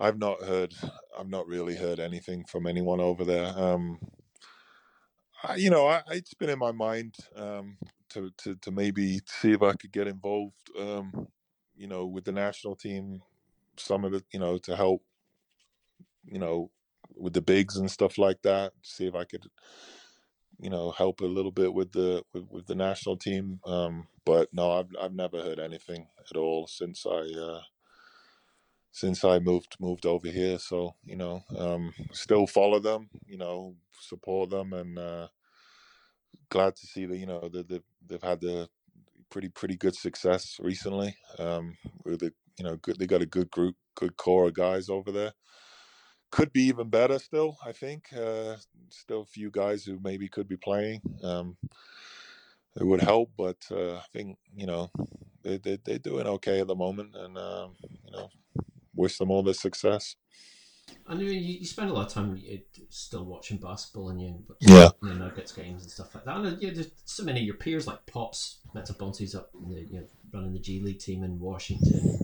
[0.00, 0.74] I've not heard,
[1.18, 3.54] I've not really heard anything from anyone over there.
[3.58, 4.00] Um,
[5.44, 7.78] I, you know, I, it's been in my mind um,
[8.10, 11.28] to, to to maybe see if I could get involved, um,
[11.76, 13.20] you know, with the national team
[13.78, 15.02] some of the you know to help
[16.26, 16.70] you know
[17.16, 19.46] with the bigs and stuff like that see if i could
[20.60, 24.48] you know help a little bit with the with, with the national team um but
[24.52, 27.60] no i've i've never heard anything at all since i uh
[28.92, 33.74] since i moved moved over here so you know um still follow them you know
[34.00, 35.28] support them and uh
[36.50, 38.68] glad to see that you know that they've, they've had the
[39.30, 43.50] pretty pretty good success recently um with the you know good they got a good
[43.50, 45.32] group good core of guys over there
[46.36, 48.56] could be even better still i think uh
[48.90, 51.56] still a few guys who maybe could be playing um
[52.78, 54.90] it would help but uh i think you know
[55.42, 57.74] they, they, they're doing okay at the moment and um
[58.04, 58.28] you know
[58.94, 60.16] wish them all the success
[61.08, 62.40] I know you, you spend a lot of time
[62.90, 64.90] still watching basketball and you Yeah.
[65.02, 66.36] you know, Nuggets games and stuff like that.
[66.36, 69.80] And you know, there's so many of your peers like Pops Mensah-Bonsu's up in the,
[69.82, 72.20] you know, running the G League team in Washington.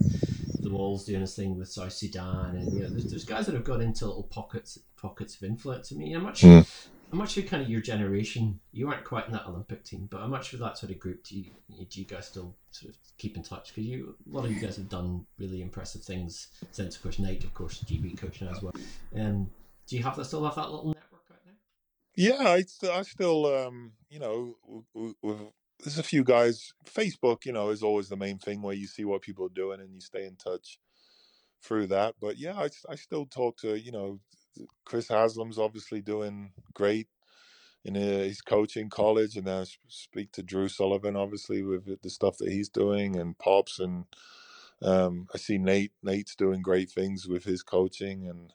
[0.63, 3.45] And the Walls doing his thing with South Sudan, and you know, there's, there's guys
[3.45, 5.91] that have got into little pockets pockets of influence.
[5.91, 6.61] I mean, I'm not sure.
[6.61, 6.87] Mm.
[7.11, 8.59] I'm not sure kind of your generation.
[8.71, 11.23] You weren't quite in that Olympic team, but how much of that sort of group
[11.23, 11.45] do you
[11.89, 13.67] do you guys still sort of keep in touch?
[13.69, 17.19] Because you a lot of you guys have done really impressive things since, of course,
[17.19, 18.73] Nate, of course, GB coach now as well.
[19.15, 19.49] Um,
[19.87, 21.53] do you have that still have that little network right now?
[22.15, 25.37] Yeah, I, I still, um, you know, w- w- with,
[25.83, 26.73] there's a few guys.
[26.85, 29.79] Facebook, you know, is always the main thing where you see what people are doing
[29.79, 30.79] and you stay in touch
[31.61, 32.15] through that.
[32.19, 34.19] But yeah, I still talk to, you know,
[34.85, 37.07] Chris Haslam's obviously doing great
[37.85, 42.09] in uh, his coaching college, and then I speak to Drew Sullivan, obviously with the
[42.09, 44.05] stuff that he's doing, and Pops, and
[44.81, 45.91] um, I see Nate.
[46.01, 48.53] Nate's doing great things with his coaching, and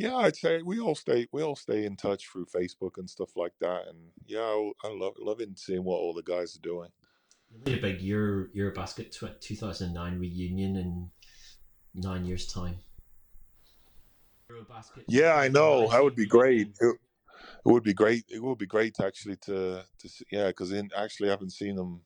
[0.00, 3.36] yeah, I'd say we all stay we all stay in touch through Facebook and stuff
[3.36, 3.82] like that.
[3.86, 6.88] And yeah, I, I love loving seeing what all the guys are doing.
[7.50, 11.10] You made a big Euro Eurobasket tw- 2009 reunion in
[11.94, 12.78] nine years' time.
[14.50, 15.04] Eurobasket.
[15.06, 16.68] Yeah, I know that would be great.
[16.80, 16.96] It,
[17.66, 18.24] it would be great.
[18.30, 21.52] It would be great to actually to to see, yeah, because in actually I haven't
[21.52, 22.00] seen them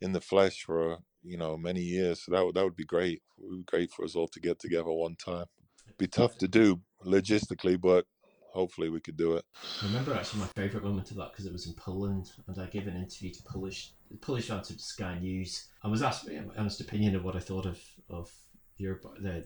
[0.00, 2.22] in the flesh for you know many years.
[2.22, 3.20] So that would that would be great.
[3.36, 5.44] It would be great for us all to get together one time.
[5.84, 8.06] It'd Be tough to do logistically, but
[8.52, 9.44] hopefully we could do it.
[9.82, 12.66] I remember actually my favourite moment of that because it was in Poland and I
[12.66, 15.68] gave an interview to Polish Polish answer to Sky News.
[15.82, 18.32] I was asked my honest opinion of what I thought of of
[18.76, 19.44] your the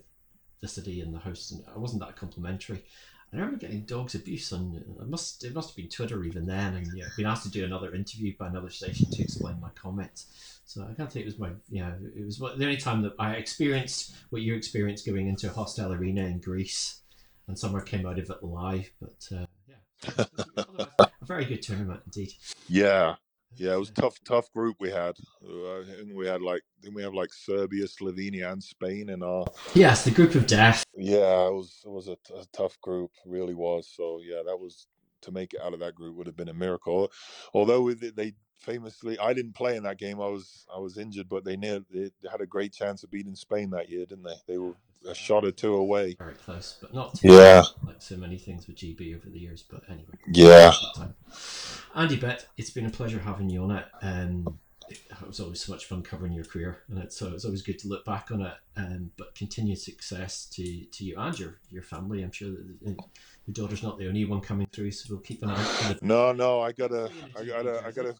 [0.60, 2.84] the city and the house, and I wasn't that complimentary.
[3.32, 6.74] I remember getting dogs abuse on it must it must have been Twitter even then,
[6.74, 10.60] and yeah, been asked to do another interview by another station to explain my comments.
[10.66, 13.32] So I can't think it was my yeah it was the only time that I
[13.34, 17.00] experienced what you experienced going into a hostile arena in Greece,
[17.48, 18.90] and someone came out of it alive.
[19.00, 20.24] But uh, yeah,
[20.98, 22.32] a very good tournament indeed.
[22.68, 23.16] Yeah,
[23.56, 25.16] yeah, it was tough, tough group we had.
[25.44, 29.46] Uh, and we had like, then we have like Serbia, Slovenia, and Spain in our.
[29.74, 30.84] Yes, the group of death.
[30.96, 33.92] Yeah, it was it was a, t- a tough group, really was.
[33.94, 34.86] So yeah, that was
[35.22, 37.12] to make it out of that group would have been a miracle.
[37.54, 40.20] Although they famously, I didn't play in that game.
[40.20, 43.34] I was I was injured, but they near they had a great chance of beating
[43.34, 44.36] Spain that year, didn't they?
[44.46, 44.74] They were
[45.08, 46.14] a shot or two away.
[46.14, 49.62] Very close, but not yeah, like so many things with GB over the years.
[49.68, 50.72] But anyway, yeah.
[51.94, 53.84] Andy Betts, it's been a pleasure having you on it.
[54.02, 57.62] Um, it was always so much fun covering your career, and it's, so it's always
[57.62, 58.54] good to look back on it.
[58.76, 62.22] Um, but continued success to, to you and your your family.
[62.22, 62.96] I'm sure that
[63.46, 65.98] your daughter's not the only one coming through, so we'll keep an eye out.
[65.98, 66.06] The...
[66.06, 68.14] No, no, I got a, I got a, I got a,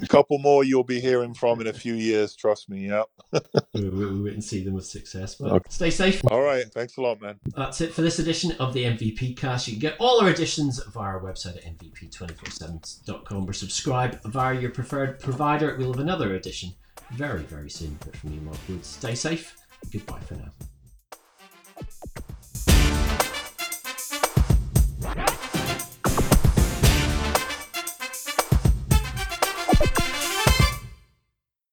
[0.00, 2.34] a couple more you'll be hearing from in a few years.
[2.34, 2.88] Trust me.
[2.88, 3.06] Yep.
[3.74, 5.36] we'll, wait and see them with success.
[5.36, 5.66] But okay.
[5.68, 6.20] stay safe.
[6.32, 6.64] All right.
[6.72, 7.38] Thanks a lot, man.
[7.56, 9.68] That's it for this edition of the MVP Cast.
[9.68, 14.70] You can get all our editions via our website at mvp247.com or subscribe via your
[14.70, 15.76] preferred provider.
[15.78, 16.74] We'll have another edition
[17.12, 17.96] very, very soon.
[18.04, 18.88] But from me, Mark Woods.
[18.88, 19.56] Stay safe.
[19.92, 20.50] Goodbye for now.